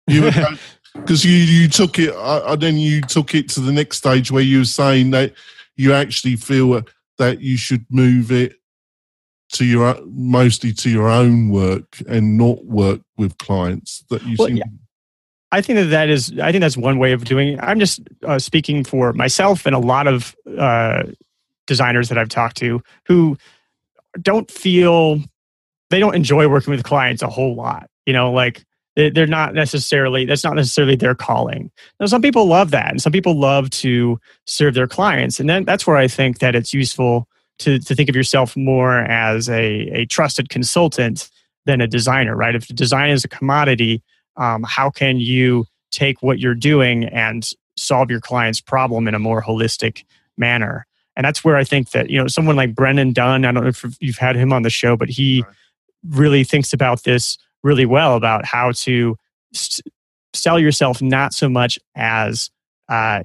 You 0.08 0.32
because 0.96 1.24
you 1.26 1.32
you 1.34 1.68
took 1.68 1.98
it, 2.00 2.14
uh, 2.14 2.42
and 2.54 2.62
then 2.62 2.78
you 2.78 3.02
took 3.02 3.34
it 3.36 3.50
to 3.50 3.60
the 3.62 3.72
next 3.72 3.98
stage 3.98 4.32
where 4.32 4.44
you 4.44 4.60
were 4.60 4.66
saying 4.66 5.12
that 5.12 5.34
you 5.76 5.94
actually 5.94 6.36
feel 6.36 6.82
that 7.18 7.42
you 7.42 7.58
should 7.58 7.86
move 7.90 8.32
it 8.32 8.56
to 9.54 9.66
your 9.66 9.98
mostly 10.06 10.74
to 10.74 10.90
your 10.90 11.08
own 11.10 11.50
work 11.50 11.98
and 12.08 12.38
not 12.38 12.64
work 12.66 13.02
with 13.18 13.38
clients 13.38 14.04
that 14.10 14.24
you 14.26 14.36
Well, 14.38 14.48
seem. 14.50 14.58
yeah. 14.58 14.64
I 15.54 15.62
think 15.62 15.78
that 15.78 15.86
that 15.92 16.10
is. 16.10 16.38
I 16.42 16.52
think 16.52 16.62
that's 16.62 16.76
one 16.78 16.98
way 16.98 17.12
of 17.14 17.26
doing 17.26 17.50
it. 17.54 17.60
I'm 17.62 17.80
just 17.80 18.02
uh, 18.24 18.40
speaking 18.40 18.84
for 18.84 19.14
myself 19.14 19.66
and 19.66 19.76
a 19.76 19.80
lot 19.80 20.08
of 20.08 20.36
uh, 20.58 21.04
designers 21.68 22.10
that 22.10 22.18
I've 22.18 22.30
talked 22.30 22.58
to 22.58 22.82
who 23.06 23.38
don't 24.22 24.50
feel 24.50 25.20
they 25.90 26.00
don't 26.00 26.16
enjoy 26.16 26.48
working 26.50 26.72
with 26.72 26.84
clients 26.84 27.22
a 27.22 27.28
whole 27.28 27.56
lot. 27.56 27.90
You 28.08 28.14
know, 28.14 28.32
like 28.32 28.66
they- 28.96 29.12
they're 29.12 29.28
not 29.28 29.54
necessarily 29.54 30.26
that's 30.26 30.44
not 30.44 30.56
necessarily 30.56 30.96
their 30.96 31.16
calling. 31.16 31.72
Now, 32.00 32.08
some 32.08 32.22
people 32.22 32.46
love 32.48 32.72
that, 32.72 32.90
and 32.90 33.02
some 33.02 33.12
people 33.12 33.40
love 33.40 33.70
to 33.72 34.20
serve 34.48 34.74
their 34.74 34.88
clients, 34.88 35.40
and 35.40 35.48
then 35.50 35.66
that's 35.66 35.86
where 35.86 35.98
I 35.98 36.08
think 36.08 36.40
that 36.40 36.56
it's 36.56 36.74
useful 36.74 37.28
to 37.60 37.78
to 37.80 37.96
think 37.96 38.10
of 38.10 38.16
yourself 38.16 38.58
more 38.58 39.00
as 39.02 39.50
a 39.50 39.64
a 40.02 40.06
trusted 40.08 40.50
consultant 40.50 41.30
than 41.66 41.80
a 41.80 41.88
designer, 41.88 42.36
right? 42.36 42.56
If 42.56 42.68
design 42.70 43.12
is 43.12 43.24
a 43.24 43.30
commodity, 43.30 44.02
um, 44.38 44.64
how 44.64 44.90
can 44.90 45.20
you 45.20 45.66
take 45.92 46.22
what 46.22 46.40
you're 46.40 46.56
doing 46.56 47.06
and 47.06 47.48
solve 47.78 48.10
your 48.10 48.22
client's 48.22 48.62
problem 48.62 49.08
in 49.08 49.16
a 49.16 49.20
more 49.20 49.42
holistic 49.42 50.04
manner? 50.38 50.86
And 51.16 51.26
that's 51.26 51.44
where 51.44 51.58
I 51.58 51.64
think 51.64 51.92
that 51.92 52.10
you 52.10 52.18
know 52.18 52.28
someone 52.28 52.56
like 52.56 52.74
Brennan 52.74 53.14
Dunn. 53.14 53.46
I 53.46 53.52
don't 53.52 53.64
know 53.64 53.70
if 53.70 53.86
you've 54.00 54.18
had 54.18 54.36
him 54.36 54.52
on 54.52 54.64
the 54.64 54.70
show, 54.70 54.98
but 54.98 55.10
he 55.10 55.44
really 56.10 56.44
thinks 56.44 56.74
about 56.74 57.04
this 57.04 57.38
really 57.64 57.86
well 57.86 58.16
about 58.16 58.46
how 58.46 58.72
to 58.72 59.18
st- 59.54 59.94
sell 60.34 60.60
yourself 60.60 61.02
not 61.02 61.34
so 61.34 61.48
much 61.48 61.80
as 61.96 62.50
uh, 62.90 63.22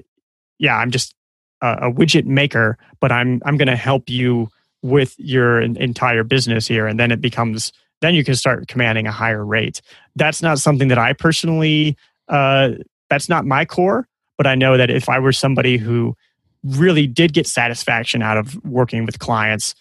yeah 0.57 0.77
i'm 0.77 0.91
just 0.91 1.13
a, 1.61 1.87
a 1.89 1.91
widget 1.91 2.25
maker 2.25 2.77
but 2.99 3.11
i'm 3.11 3.41
i'm 3.45 3.57
going 3.57 3.67
to 3.67 3.75
help 3.75 4.09
you 4.09 4.49
with 4.81 5.13
your 5.17 5.59
entire 5.59 6.23
business 6.23 6.67
here 6.67 6.87
and 6.87 6.99
then 6.99 7.11
it 7.11 7.19
becomes 7.19 7.73
then 8.01 8.15
you 8.15 8.23
can 8.23 8.35
start 8.35 8.67
commanding 8.67 9.07
a 9.07 9.11
higher 9.11 9.45
rate 9.45 9.81
that's 10.15 10.41
not 10.41 10.59
something 10.59 10.87
that 10.87 10.97
i 10.97 11.13
personally 11.13 11.95
uh, 12.27 12.71
that's 13.09 13.29
not 13.29 13.45
my 13.45 13.65
core 13.65 14.07
but 14.37 14.47
i 14.47 14.55
know 14.55 14.77
that 14.77 14.89
if 14.89 15.09
i 15.09 15.19
were 15.19 15.31
somebody 15.31 15.77
who 15.77 16.15
really 16.63 17.07
did 17.07 17.33
get 17.33 17.47
satisfaction 17.47 18.21
out 18.21 18.37
of 18.37 18.63
working 18.65 19.05
with 19.05 19.19
clients 19.19 19.75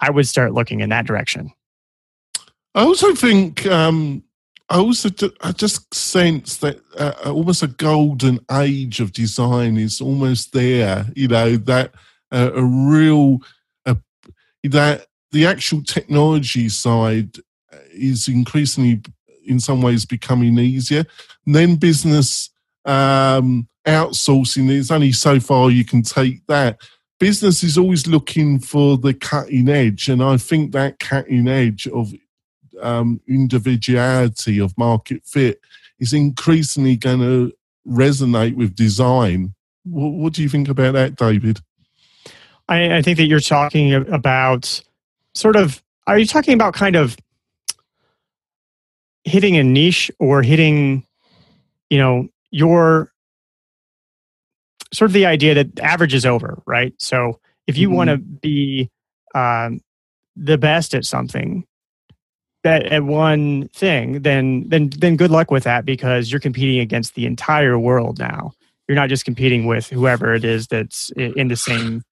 i 0.00 0.10
would 0.10 0.26
start 0.26 0.52
looking 0.52 0.80
in 0.80 0.88
that 0.88 1.06
direction 1.06 1.52
I 2.76 2.82
also 2.82 3.14
think 3.14 3.64
um, 3.66 4.22
I 4.68 4.78
also 4.78 5.08
I 5.40 5.52
just 5.52 5.92
sense 5.94 6.58
that 6.58 6.78
uh, 6.98 7.14
almost 7.24 7.62
a 7.62 7.68
golden 7.68 8.38
age 8.52 9.00
of 9.00 9.12
design 9.12 9.78
is 9.78 10.00
almost 10.00 10.52
there. 10.52 11.06
You 11.16 11.28
know 11.28 11.56
that 11.56 11.94
uh, 12.30 12.50
a 12.54 12.62
real 12.62 13.38
uh, 13.86 13.94
that 14.64 15.06
the 15.32 15.46
actual 15.46 15.82
technology 15.82 16.68
side 16.68 17.36
is 17.92 18.28
increasingly, 18.28 19.00
in 19.44 19.60
some 19.60 19.82
ways, 19.82 20.04
becoming 20.04 20.58
easier. 20.58 21.04
And 21.44 21.54
then 21.54 21.76
business 21.76 22.50
um, 22.84 23.68
outsourcing 23.86 24.70
is 24.70 24.90
only 24.90 25.12
so 25.12 25.40
far 25.40 25.70
you 25.70 25.84
can 25.84 26.02
take 26.02 26.46
that. 26.46 26.80
Business 27.18 27.62
is 27.62 27.78
always 27.78 28.06
looking 28.06 28.58
for 28.58 28.98
the 28.98 29.14
cutting 29.14 29.68
edge, 29.68 30.08
and 30.08 30.22
I 30.22 30.36
think 30.36 30.72
that 30.72 30.98
cutting 30.98 31.48
edge 31.48 31.86
of 31.88 32.12
um, 32.82 33.20
individuality 33.26 34.60
of 34.60 34.76
market 34.76 35.22
fit 35.24 35.60
is 35.98 36.12
increasingly 36.12 36.96
going 36.96 37.20
to 37.20 37.52
resonate 37.88 38.54
with 38.54 38.74
design. 38.74 39.54
What, 39.84 40.12
what 40.12 40.32
do 40.34 40.42
you 40.42 40.48
think 40.50 40.68
about 40.68 40.92
that, 40.92 41.16
David? 41.16 41.60
I, 42.68 42.96
I 42.96 43.02
think 43.02 43.16
that 43.16 43.26
you're 43.26 43.40
talking 43.40 43.94
about 43.94 44.82
sort 45.36 45.56
of. 45.56 45.82
Are 46.06 46.18
you 46.18 46.26
talking 46.26 46.54
about 46.54 46.72
kind 46.72 46.94
of 46.94 47.16
hitting 49.24 49.56
a 49.56 49.64
niche 49.64 50.10
or 50.20 50.40
hitting, 50.42 51.04
you 51.90 51.98
know, 51.98 52.28
your 52.52 53.12
sort 54.92 55.10
of 55.10 55.12
the 55.12 55.26
idea 55.26 55.54
that 55.54 55.80
average 55.80 56.14
is 56.14 56.24
over, 56.24 56.62
right? 56.64 56.94
So 56.98 57.40
if 57.66 57.76
you 57.76 57.90
want 57.90 58.10
to 58.10 58.18
be 58.18 58.88
um, 59.34 59.80
the 60.36 60.56
best 60.56 60.94
at 60.94 61.04
something, 61.04 61.66
that 62.62 62.86
at 62.86 63.04
one 63.04 63.68
thing, 63.68 64.22
then 64.22 64.68
then 64.68 64.90
then 64.98 65.16
good 65.16 65.30
luck 65.30 65.50
with 65.50 65.64
that 65.64 65.84
because 65.84 66.30
you're 66.30 66.40
competing 66.40 66.80
against 66.80 67.14
the 67.14 67.26
entire 67.26 67.78
world 67.78 68.18
now. 68.18 68.52
You're 68.88 68.96
not 68.96 69.08
just 69.08 69.24
competing 69.24 69.66
with 69.66 69.88
whoever 69.88 70.34
it 70.34 70.44
is 70.44 70.68
that's 70.68 71.10
in 71.10 71.48
the 71.48 71.56
same 71.56 72.02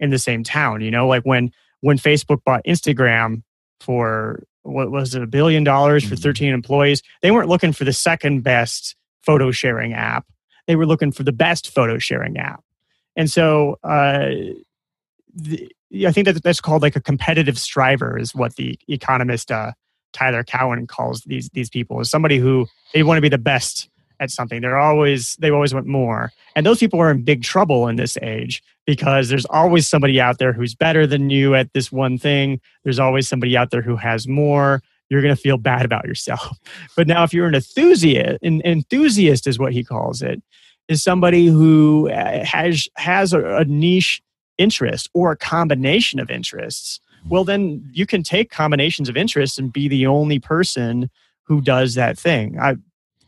in 0.00 0.10
the 0.10 0.18
same 0.18 0.44
town. 0.44 0.80
You 0.82 0.90
know, 0.90 1.06
like 1.06 1.22
when 1.22 1.52
when 1.84 1.98
Facebook 1.98 2.42
bought 2.46 2.64
Instagram 2.66 3.42
for 3.78 4.42
what 4.62 4.90
was 4.90 5.14
it 5.14 5.22
a 5.22 5.26
billion 5.26 5.62
dollars 5.64 6.02
for 6.02 6.14
Mhm. 6.14 6.22
13 6.22 6.54
employees, 6.54 7.02
they 7.20 7.30
weren't 7.30 7.50
looking 7.50 7.74
for 7.74 7.84
the 7.84 7.92
second 7.92 8.40
best 8.42 8.96
photo 9.20 9.50
sharing 9.50 9.92
app. 9.92 10.24
They 10.66 10.76
were 10.76 10.86
looking 10.86 11.12
for 11.12 11.24
the 11.24 11.32
best 11.32 11.74
photo 11.74 11.98
sharing 11.98 12.38
app. 12.38 12.64
And 13.16 13.30
so 13.30 13.78
uh, 13.84 14.30
the, 15.34 15.70
I 16.06 16.12
think 16.12 16.24
that 16.26 16.42
that's 16.42 16.62
called 16.62 16.80
like 16.80 16.96
a 16.96 17.02
competitive 17.02 17.58
striver, 17.58 18.18
is 18.18 18.34
what 18.34 18.56
the 18.56 18.78
economist 18.88 19.52
uh, 19.52 19.72
Tyler 20.14 20.42
Cowen 20.42 20.86
calls 20.86 21.20
these 21.26 21.50
these 21.50 21.68
people. 21.68 22.00
Is 22.00 22.08
somebody 22.08 22.38
who 22.38 22.66
they 22.94 23.02
want 23.02 23.18
to 23.18 23.22
be 23.22 23.28
the 23.28 23.36
best 23.36 23.90
at 24.24 24.30
something. 24.30 24.60
They're 24.60 24.78
always 24.78 25.36
they 25.36 25.50
always 25.50 25.72
want 25.72 25.86
more, 25.86 26.32
and 26.56 26.66
those 26.66 26.78
people 26.78 27.00
are 27.00 27.10
in 27.10 27.22
big 27.22 27.42
trouble 27.42 27.86
in 27.88 27.96
this 27.96 28.16
age 28.22 28.62
because 28.86 29.28
there's 29.28 29.46
always 29.46 29.88
somebody 29.88 30.20
out 30.20 30.38
there 30.38 30.52
who's 30.52 30.74
better 30.74 31.06
than 31.06 31.30
you 31.30 31.54
at 31.54 31.72
this 31.72 31.90
one 31.92 32.18
thing. 32.18 32.60
There's 32.82 32.98
always 32.98 33.28
somebody 33.28 33.56
out 33.56 33.70
there 33.70 33.82
who 33.82 33.96
has 33.96 34.28
more. 34.28 34.82
You're 35.10 35.22
going 35.22 35.34
to 35.34 35.40
feel 35.40 35.58
bad 35.58 35.84
about 35.84 36.06
yourself. 36.06 36.58
But 36.96 37.06
now, 37.06 37.24
if 37.24 37.32
you're 37.32 37.46
an 37.46 37.54
enthusiast, 37.54 38.38
an 38.42 38.62
enthusiast 38.64 39.46
is 39.46 39.58
what 39.58 39.72
he 39.72 39.84
calls 39.84 40.22
it, 40.22 40.42
is 40.88 41.02
somebody 41.02 41.46
who 41.46 42.08
uh, 42.10 42.44
has 42.44 42.88
has 42.96 43.32
a, 43.32 43.56
a 43.56 43.64
niche 43.64 44.22
interest 44.58 45.08
or 45.14 45.32
a 45.32 45.36
combination 45.36 46.20
of 46.20 46.30
interests. 46.30 47.00
Well, 47.28 47.44
then 47.44 47.88
you 47.92 48.06
can 48.06 48.22
take 48.22 48.50
combinations 48.50 49.08
of 49.08 49.16
interests 49.16 49.58
and 49.58 49.72
be 49.72 49.88
the 49.88 50.06
only 50.06 50.38
person 50.38 51.10
who 51.44 51.60
does 51.60 51.94
that 51.94 52.18
thing. 52.18 52.58
I, 52.60 52.76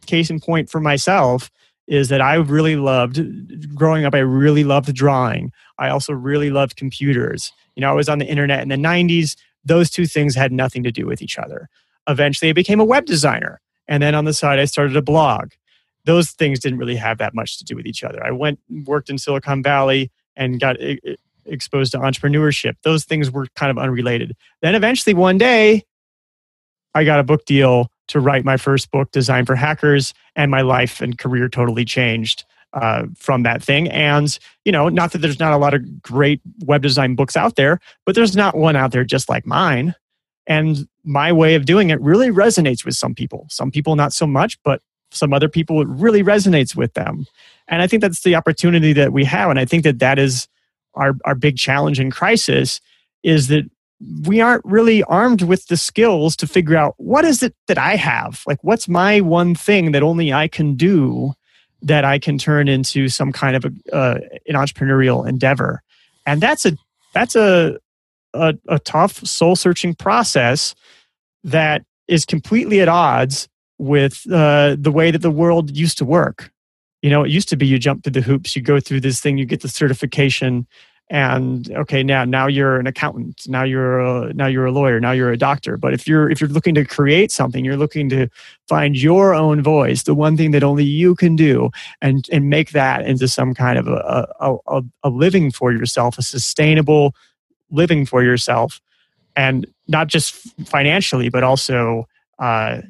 case 0.07 0.31
in 0.31 0.41
point 0.41 0.71
for 0.71 0.81
myself 0.81 1.51
is 1.87 2.09
that 2.09 2.21
I 2.21 2.35
really 2.35 2.77
loved 2.77 3.75
growing 3.75 4.05
up. 4.05 4.15
I 4.15 4.19
really 4.19 4.65
loved 4.65 4.93
drawing. 4.95 5.53
I 5.79 5.89
also 5.89 6.13
really 6.13 6.51
loved 6.51 6.77
computers. 6.77 7.53
You 7.77 7.83
know, 7.83 7.91
I 7.91 7.95
was 7.95 8.09
on 8.09 8.19
the 8.19 8.27
internet 8.27 8.61
in 8.63 8.69
the 8.69 8.77
90s. 8.77 9.37
Those 9.65 9.91
two 9.91 10.07
things 10.07 10.35
had 10.35 10.53
nothing 10.53 10.83
to 10.83 10.91
do 10.91 11.07
with 11.07 11.23
each 11.23 11.39
other. 11.39 11.69
Eventually, 12.09 12.51
I 12.51 12.53
became 12.53 12.81
a 12.81 12.85
web 12.85 13.05
designer. 13.05 13.61
And 13.89 14.03
then 14.03 14.15
on 14.15 14.25
the 14.25 14.35
side, 14.35 14.59
I 14.59 14.65
started 14.65 14.97
a 14.97 15.03
blog. 15.03 15.51
Those 16.05 16.31
things 16.31 16.61
didn't 16.61 16.79
really 16.79 16.97
have 16.97 17.19
that 17.19 17.35
much 17.35 17.59
to 17.59 17.65
do 17.65 17.77
with 17.77 17.87
each 17.87 18.03
other. 18.03 18.25
I 18.25 18.31
went, 18.31 18.59
worked 18.85 19.11
in 19.11 19.19
Silicon 19.19 19.63
Valley 19.63 20.11
and 20.37 20.61
got 20.61 20.77
exposed 21.45 21.93
to 21.93 21.99
entrepreneurship. 21.99 22.75
Those 22.83 23.05
things 23.05 23.31
were 23.31 23.47
kind 23.55 23.71
of 23.71 23.79
unrelated. 23.79 24.37
Then 24.63 24.75
eventually, 24.75 25.15
one 25.15 25.39
day, 25.39 25.85
I 26.95 27.05
got 27.05 27.21
a 27.21 27.25
book 27.25 27.45
deal 27.45 27.91
to 28.09 28.21
write 28.21 28.45
my 28.45 28.57
first 28.57 28.91
book, 28.91 29.11
Design 29.11 29.45
for 29.45 29.57
Hackers, 29.57 30.15
and 30.35 30.51
my 30.51 30.63
life 30.63 31.01
and 31.01 31.19
career 31.19 31.49
totally 31.49 31.85
changed 31.85 32.45
uh, 32.73 33.05
from 33.17 33.43
that 33.43 33.63
thing. 33.63 33.89
And, 33.89 34.39
you 34.65 34.73
know, 34.73 34.89
not 34.89 35.13
that 35.13 35.19
there's 35.19 35.41
not 35.41 35.53
a 35.53 35.57
lot 35.57 35.75
of 35.75 36.03
great 36.03 36.41
web 36.65 36.83
design 36.83 37.15
books 37.15 37.37
out 37.37 37.57
there, 37.57 37.81
but 38.05 38.15
there's 38.15 38.37
not 38.37 38.57
one 38.57 38.77
out 38.77 38.93
there 38.93 39.05
just 39.05 39.29
like 39.29 39.47
mine. 39.47 39.95
And 40.47 40.87
my 41.03 41.33
way 41.33 41.55
of 41.55 41.65
doing 41.65 41.91
it 41.91 42.01
really 42.01 42.29
resonates 42.29 42.85
with 42.85 42.95
some 42.95 43.15
people. 43.15 43.47
Some 43.51 43.71
people, 43.71 43.97
not 43.97 44.13
so 44.13 44.27
much, 44.27 44.63
but 44.63 44.83
some 45.11 45.33
other 45.33 45.49
people, 45.49 45.81
it 45.81 45.89
really 45.89 46.23
resonates 46.23 46.77
with 46.77 46.95
them. 46.95 47.27
And 47.69 47.83
I 47.83 47.87
think 47.87 48.03
that's 48.03 48.23
the 48.23 48.35
opportunity 48.35 48.93
that 48.93 49.13
we 49.13 49.25
have. 49.25 49.51
And 49.51 49.59
I 49.59 49.65
think 49.65 49.83
that 49.85 49.99
that 50.01 50.19
is 50.19 50.47
our, 50.95 51.15
our 51.25 51.35
big 51.35 51.57
challenge 51.57 51.99
in 51.99 52.11
crisis 52.11 52.81
is 53.23 53.49
that 53.49 53.65
we 54.25 54.41
aren't 54.41 54.65
really 54.65 55.03
armed 55.05 55.43
with 55.43 55.67
the 55.67 55.77
skills 55.77 56.37
to 56.37 56.47
figure 56.47 56.77
out 56.77 56.95
what 56.99 57.25
is 57.25 57.43
it 57.43 57.55
that 57.67 57.79
I 57.79 57.97
have? 57.97 58.43
Like, 58.47 58.63
what's 58.63 58.89
my 58.89 59.21
one 59.21 59.55
thing 59.55 59.93
that 59.93 60.03
only 60.03 60.33
I 60.33 60.49
can 60.49 60.75
do 60.75 61.33
that 61.83 62.05
I 62.05 62.19
can 62.19 62.39
turn 62.39 62.69
into 62.69 63.09
some 63.09 63.33
kind 63.33 63.57
of 63.57 63.65
a, 63.65 63.95
uh, 63.95 64.19
an 64.47 64.55
entrepreneurial 64.55 65.27
endeavor? 65.27 65.83
And 66.27 66.41
that's 66.41 66.67
a 66.67 66.77
that's 67.15 67.37
a 67.37 67.79
a, 68.35 68.55
a 68.69 68.79
tough 68.81 69.27
soul 69.27 69.57
searching 69.57 69.95
process 69.95 70.75
that 71.45 71.85
is 72.09 72.25
completely 72.25 72.81
at 72.81 72.89
odds 72.89 73.49
with 73.79 74.31
uh, 74.31 74.77
the 74.79 74.93
way 74.93 75.11
that 75.11 75.23
the 75.23 75.31
world 75.31 75.77
used 75.77 75.99
to 75.99 76.05
work. 76.05 76.51
You 77.03 77.11
know, 77.11 77.25
it 77.25 77.31
used 77.31 77.49
to 77.51 77.57
be 77.57 77.67
you 77.67 77.79
jump 77.79 78.03
through 78.03 78.13
the 78.13 78.21
hoops, 78.21 78.57
you 78.57 78.63
go 78.63 78.81
through 78.81 79.01
this 79.01 79.21
thing, 79.21 79.39
you 79.39 79.47
get 79.47 79.61
the 79.61 79.69
certification, 79.69 80.67
and 81.09 81.71
okay 81.71 82.03
now 82.03 82.25
now 82.25 82.49
you're 82.49 82.79
an 82.79 82.87
accountant. 82.87 83.47
Now 83.47 83.63
you're 83.63 84.01
a, 84.01 84.33
now 84.33 84.47
you're 84.47 84.67
a 84.67 84.73
lawyer. 84.73 84.99
Now 84.99 85.13
you're 85.13 85.31
a 85.31 85.39
doctor. 85.39 85.77
But 85.77 85.95
if 85.95 86.09
you're 86.09 86.29
if 86.31 86.41
you're 86.41 86.51
looking 86.51 86.75
to 86.75 86.85
create 86.85 87.31
something 87.31 87.65
you're 87.65 87.77
looking 87.77 88.09
to 88.09 88.29
find 88.69 89.01
your 89.01 89.33
own 89.33 89.63
voice 89.63 90.03
the 90.03 90.15
one 90.15 90.37
thing 90.37 90.51
that 90.51 90.65
only 90.65 90.85
you 90.85 91.15
can 91.15 91.37
do 91.37 91.71
and 92.01 92.29
and 92.33 92.51
make 92.51 92.71
that 92.73 93.07
into 93.07 93.29
some 93.29 93.55
kind 93.55 93.79
of 93.79 93.87
a 93.87 94.29
a, 94.41 94.57
a, 94.67 94.83
a 95.05 95.09
living 95.09 95.53
for 95.53 95.73
yourself 95.73 96.19
a 96.19 96.23
sustainable 96.23 97.15
living 97.71 98.05
for 98.05 98.23
yourself. 98.23 98.81
And 99.37 99.67
not 99.87 100.09
just 100.09 100.35
financially 100.67 101.29
but 101.29 101.45
also 101.45 102.09
uh 102.41 102.81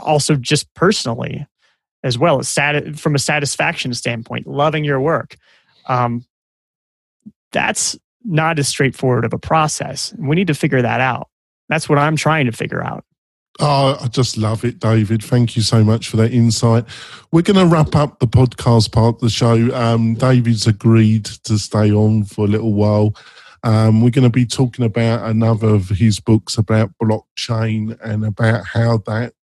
also 0.00 0.34
just 0.34 0.72
personally 0.74 1.46
as 2.02 2.18
well 2.18 2.38
as 2.38 2.48
sat- 2.48 2.98
from 2.98 3.14
a 3.14 3.18
satisfaction 3.18 3.92
standpoint 3.94 4.46
loving 4.46 4.84
your 4.84 5.00
work. 5.00 5.36
Um, 5.86 6.24
that's 7.52 7.98
not 8.24 8.58
as 8.58 8.68
straightforward 8.68 9.24
of 9.24 9.32
a 9.32 9.38
process. 9.38 10.14
We 10.18 10.36
need 10.36 10.48
to 10.48 10.54
figure 10.54 10.82
that 10.82 11.00
out. 11.00 11.28
That's 11.68 11.88
what 11.88 11.98
I'm 11.98 12.16
trying 12.16 12.46
to 12.46 12.52
figure 12.52 12.82
out. 12.82 13.04
Oh, 13.58 13.98
I 14.00 14.08
just 14.08 14.36
love 14.36 14.64
it, 14.64 14.78
David. 14.78 15.22
Thank 15.22 15.56
you 15.56 15.62
so 15.62 15.84
much 15.84 16.08
for 16.08 16.16
that 16.18 16.32
insight. 16.32 16.84
We're 17.30 17.42
going 17.42 17.58
to 17.58 17.66
wrap 17.66 17.94
up 17.94 18.18
the 18.18 18.26
podcast 18.26 18.92
part 18.92 19.16
of 19.16 19.20
the 19.20 19.28
show. 19.28 19.74
Um, 19.74 20.14
David's 20.14 20.66
agreed 20.66 21.26
to 21.44 21.58
stay 21.58 21.92
on 21.92 22.24
for 22.24 22.46
a 22.46 22.48
little 22.48 22.72
while. 22.72 23.14
Um, 23.62 24.00
we're 24.00 24.10
going 24.10 24.24
to 24.24 24.30
be 24.30 24.46
talking 24.46 24.84
about 24.84 25.28
another 25.28 25.68
of 25.68 25.90
his 25.90 26.20
books 26.20 26.56
about 26.56 26.92
blockchain 27.02 27.98
and 28.02 28.24
about 28.24 28.64
how 28.64 28.98
that 29.06 29.34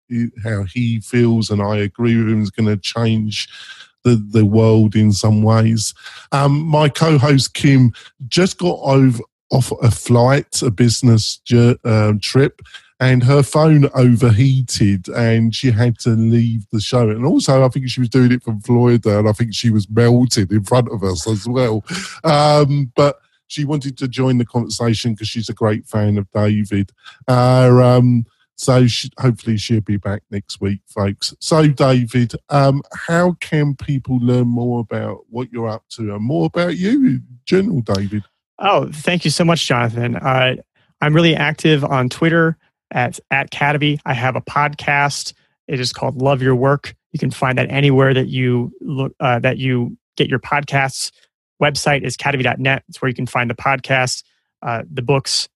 how 0.45 0.63
he 0.63 1.01
feels, 1.01 1.51
and 1.51 1.61
I 1.61 1.79
agree 1.79 2.17
with 2.17 2.33
him, 2.33 2.41
is 2.41 2.51
going 2.51 2.69
to 2.69 2.77
change 2.77 3.49
the, 4.07 4.25
the 4.31 4.47
world 4.47 4.95
in 4.95 5.13
some 5.13 5.43
ways. 5.43 5.93
Um, 6.31 6.63
my 6.63 6.89
co 6.89 7.19
host 7.19 7.55
Kim 7.55 7.93
just 8.29 8.59
got 8.59 8.79
over 8.83 9.21
off 9.51 9.73
a 9.83 9.91
flight, 9.91 10.63
a 10.63 10.71
business 10.71 11.41
uh, 11.53 12.13
trip, 12.21 12.63
and 12.99 13.23
her 13.23 13.43
phone 13.43 13.89
overheated 13.95 15.09
and 15.09 15.55
she 15.55 15.71
had 15.71 15.99
to 16.01 16.11
leave 16.11 16.67
the 16.73 16.81
show. 16.81 17.11
And 17.11 17.27
also, 17.27 17.65
I 17.65 17.69
think 17.69 17.89
she 17.89 18.01
was 18.01 18.09
doing 18.09 18.33
it 18.33 18.43
from 18.43 18.61
Florida 18.61 19.19
and 19.19 19.29
I 19.29 19.33
think 19.33 19.55
she 19.55 19.71
was 19.71 19.89
melted 19.91 20.51
in 20.51 20.65
front 20.65 20.89
of 20.91 21.03
us 21.03 21.29
as 21.29 21.47
well. 21.47 21.85
Um, 22.25 22.93
but 22.97 23.21
she 23.49 23.65
wanted 23.65 23.99
to 23.99 24.09
join 24.09 24.39
the 24.39 24.47
conversation 24.47 25.13
because 25.13 25.29
she's 25.29 25.49
a 25.49 25.55
great 25.55 25.87
fan 25.87 26.17
of 26.19 26.31
David. 26.33 26.91
Uh, 27.29 27.71
um, 27.83 28.27
so 28.57 28.87
hopefully 29.21 29.59
she'll 29.59 29.81
be 29.81 29.99
back 29.99 30.23
next 30.31 30.61
week, 30.61 30.81
folks. 30.87 31.35
So, 31.41 31.69
David, 31.69 32.35
um, 32.49 32.83
how 32.95 33.37
can 33.41 33.77
people 33.77 34.19
learn 34.19 34.49
more 34.49 34.81
about 34.81 35.25
what 35.29 35.53
you're 35.53 35.69
up 35.69 35.85
to 35.91 36.15
and 36.15 36.25
more 36.25 36.47
about 36.47 36.77
you 36.77 37.21
general, 37.45 37.83
David? 37.83 38.25
Oh, 38.59 38.89
thank 38.91 39.25
you 39.25 39.31
so 39.31 39.45
much, 39.45 39.67
Jonathan. 39.67 40.17
Uh, 40.17 40.57
I'm 41.01 41.15
really 41.15 41.37
active 41.37 41.85
on 41.85 42.09
Twitter 42.09 42.57
at 42.91 43.21
at 43.31 43.51
Kadavy. 43.51 44.01
I 44.07 44.15
have 44.15 44.37
a 44.37 44.41
podcast. 44.41 45.35
It 45.69 45.81
is 45.81 45.93
called 45.93 46.21
Love 46.21 46.41
Your 46.41 46.55
Work. 46.55 46.95
You 47.13 47.19
can 47.19 47.31
find 47.31 47.59
that 47.59 47.71
anywhere 47.71 48.15
that 48.15 48.29
you 48.29 48.73
look 48.81 49.13
uh, 49.21 49.39
that 49.41 49.59
you 49.59 49.97
get 50.17 50.29
your 50.29 50.39
podcasts. 50.39 51.13
Website 51.63 52.03
is 52.05 52.17
kadavy.net. 52.17 52.85
It's 52.89 53.01
where 53.01 53.09
you 53.09 53.15
can 53.15 53.27
find 53.27 53.51
the 53.51 53.55
podcast, 53.55 54.23
uh, 54.63 54.83
the 54.91 55.03
books, 55.03 55.49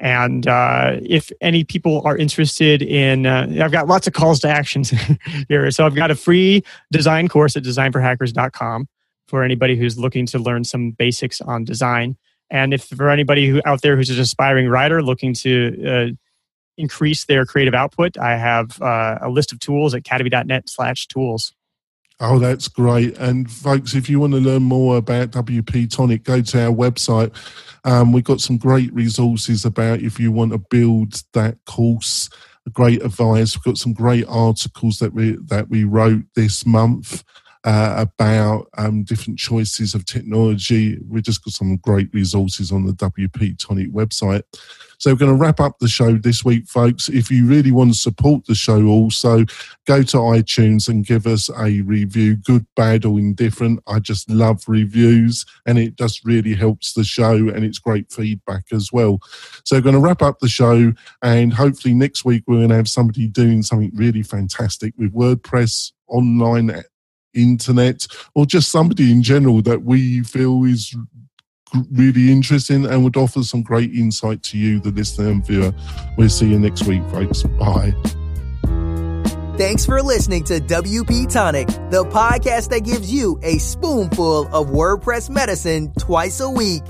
and 0.00 0.46
uh, 0.48 0.96
if 1.02 1.30
any 1.42 1.62
people 1.62 2.00
are 2.06 2.16
interested 2.16 2.80
in, 2.80 3.26
uh, 3.26 3.46
I've 3.60 3.70
got 3.70 3.86
lots 3.86 4.06
of 4.06 4.14
calls 4.14 4.40
to 4.40 4.48
actions 4.48 4.92
here. 5.48 5.70
So 5.70 5.84
I've 5.84 5.94
got 5.94 6.10
a 6.10 6.14
free 6.14 6.64
design 6.90 7.28
course 7.28 7.54
at 7.54 7.62
designforhackers.com 7.62 8.88
for 9.28 9.44
anybody 9.44 9.76
who's 9.76 9.98
looking 9.98 10.24
to 10.26 10.38
learn 10.38 10.64
some 10.64 10.92
basics 10.92 11.42
on 11.42 11.64
design. 11.64 12.16
And 12.50 12.72
if 12.72 12.84
for 12.84 13.10
anybody 13.10 13.48
who 13.48 13.60
out 13.66 13.82
there 13.82 13.94
who's 13.94 14.08
an 14.10 14.18
aspiring 14.18 14.68
writer 14.68 15.02
looking 15.02 15.34
to 15.34 15.86
uh, 15.86 16.06
increase 16.78 17.26
their 17.26 17.44
creative 17.44 17.74
output, 17.74 18.16
I 18.16 18.38
have 18.38 18.80
uh, 18.80 19.18
a 19.20 19.28
list 19.28 19.52
of 19.52 19.60
tools 19.60 19.94
at 19.94 20.02
kadavy.net 20.02 20.70
slash 20.70 21.08
tools. 21.08 21.52
Oh, 22.20 22.38
that's 22.38 22.68
great. 22.68 23.16
And 23.16 23.50
folks, 23.50 23.94
if 23.94 24.10
you 24.10 24.20
want 24.20 24.34
to 24.34 24.40
learn 24.40 24.62
more 24.62 24.98
about 24.98 25.30
WP 25.30 25.90
Tonic, 25.90 26.22
go 26.22 26.42
to 26.42 26.66
our 26.66 26.72
website. 26.72 27.34
Um, 27.84 28.12
we've 28.12 28.24
got 28.24 28.42
some 28.42 28.58
great 28.58 28.92
resources 28.92 29.64
about 29.64 30.00
if 30.00 30.20
you 30.20 30.30
want 30.30 30.52
to 30.52 30.58
build 30.58 31.22
that 31.32 31.56
course. 31.64 32.28
Great 32.74 33.02
advice. 33.02 33.56
We've 33.56 33.64
got 33.64 33.78
some 33.78 33.94
great 33.94 34.26
articles 34.28 34.98
that 34.98 35.14
we 35.14 35.38
that 35.46 35.70
we 35.70 35.84
wrote 35.84 36.24
this 36.36 36.66
month 36.66 37.24
uh, 37.64 37.94
about 37.98 38.68
um, 38.78 39.02
different 39.02 39.38
choices 39.38 39.94
of 39.94 40.04
technology. 40.04 40.98
We've 41.08 41.22
just 41.22 41.44
got 41.44 41.52
some 41.52 41.76
great 41.76 42.08
resources 42.12 42.72
on 42.72 42.86
the 42.86 42.92
WP 42.92 43.58
Tonic 43.58 43.92
website. 43.92 44.42
So 44.98 45.10
we're 45.10 45.16
going 45.16 45.32
to 45.32 45.42
wrap 45.42 45.60
up 45.60 45.78
the 45.78 45.88
show 45.88 46.12
this 46.12 46.44
week, 46.44 46.66
folks. 46.68 47.08
If 47.08 47.30
you 47.30 47.46
really 47.46 47.70
want 47.70 47.92
to 47.92 47.98
support 47.98 48.44
the 48.44 48.54
show, 48.54 48.86
also 48.86 49.46
go 49.86 50.02
to 50.02 50.16
iTunes 50.18 50.90
and 50.90 51.06
give 51.06 51.26
us 51.26 51.48
a 51.50 51.80
review, 51.80 52.36
good, 52.36 52.66
bad, 52.76 53.06
or 53.06 53.18
indifferent. 53.18 53.80
I 53.86 53.98
just 53.98 54.28
love 54.28 54.62
reviews 54.66 55.46
and 55.66 55.78
it 55.78 55.96
just 55.96 56.22
really 56.26 56.54
helps 56.54 56.92
the 56.92 57.04
show 57.04 57.32
and 57.32 57.64
it's 57.64 57.78
great 57.78 58.12
feedback 58.12 58.64
as 58.72 58.90
well. 58.92 59.20
So 59.64 59.76
we're 59.76 59.82
going 59.82 59.94
to 59.94 60.00
wrap 60.02 60.20
up 60.20 60.38
the 60.40 60.48
show 60.48 60.92
and 61.22 61.52
hopefully 61.54 61.94
next 61.94 62.26
week 62.26 62.44
we're 62.46 62.56
going 62.56 62.68
to 62.68 62.74
have 62.74 62.88
somebody 62.88 63.26
doing 63.26 63.62
something 63.62 63.92
really 63.94 64.22
fantastic 64.22 64.92
with 64.98 65.14
WordPress 65.14 65.92
online 66.08 66.82
internet 67.34 68.06
or 68.34 68.46
just 68.46 68.70
somebody 68.70 69.10
in 69.10 69.22
general 69.22 69.62
that 69.62 69.82
we 69.82 70.22
feel 70.22 70.64
is 70.64 70.94
really 71.92 72.30
interesting 72.30 72.86
and 72.86 73.04
would 73.04 73.16
offer 73.16 73.42
some 73.42 73.62
great 73.62 73.92
insight 73.94 74.42
to 74.42 74.58
you, 74.58 74.80
the 74.80 74.90
listener 74.90 75.28
and 75.28 75.46
viewer. 75.46 75.72
We'll 76.16 76.28
see 76.28 76.48
you 76.48 76.58
next 76.58 76.84
week, 76.86 77.02
folks. 77.10 77.42
Bye. 77.42 77.94
Thanks 79.56 79.84
for 79.84 80.02
listening 80.02 80.44
to 80.44 80.58
WP 80.58 81.30
Tonic, 81.30 81.66
the 81.90 82.04
podcast 82.06 82.70
that 82.70 82.80
gives 82.80 83.12
you 83.12 83.38
a 83.42 83.58
spoonful 83.58 84.46
of 84.54 84.68
WordPress 84.68 85.28
medicine 85.28 85.92
twice 85.98 86.40
a 86.40 86.48
week. 86.48 86.82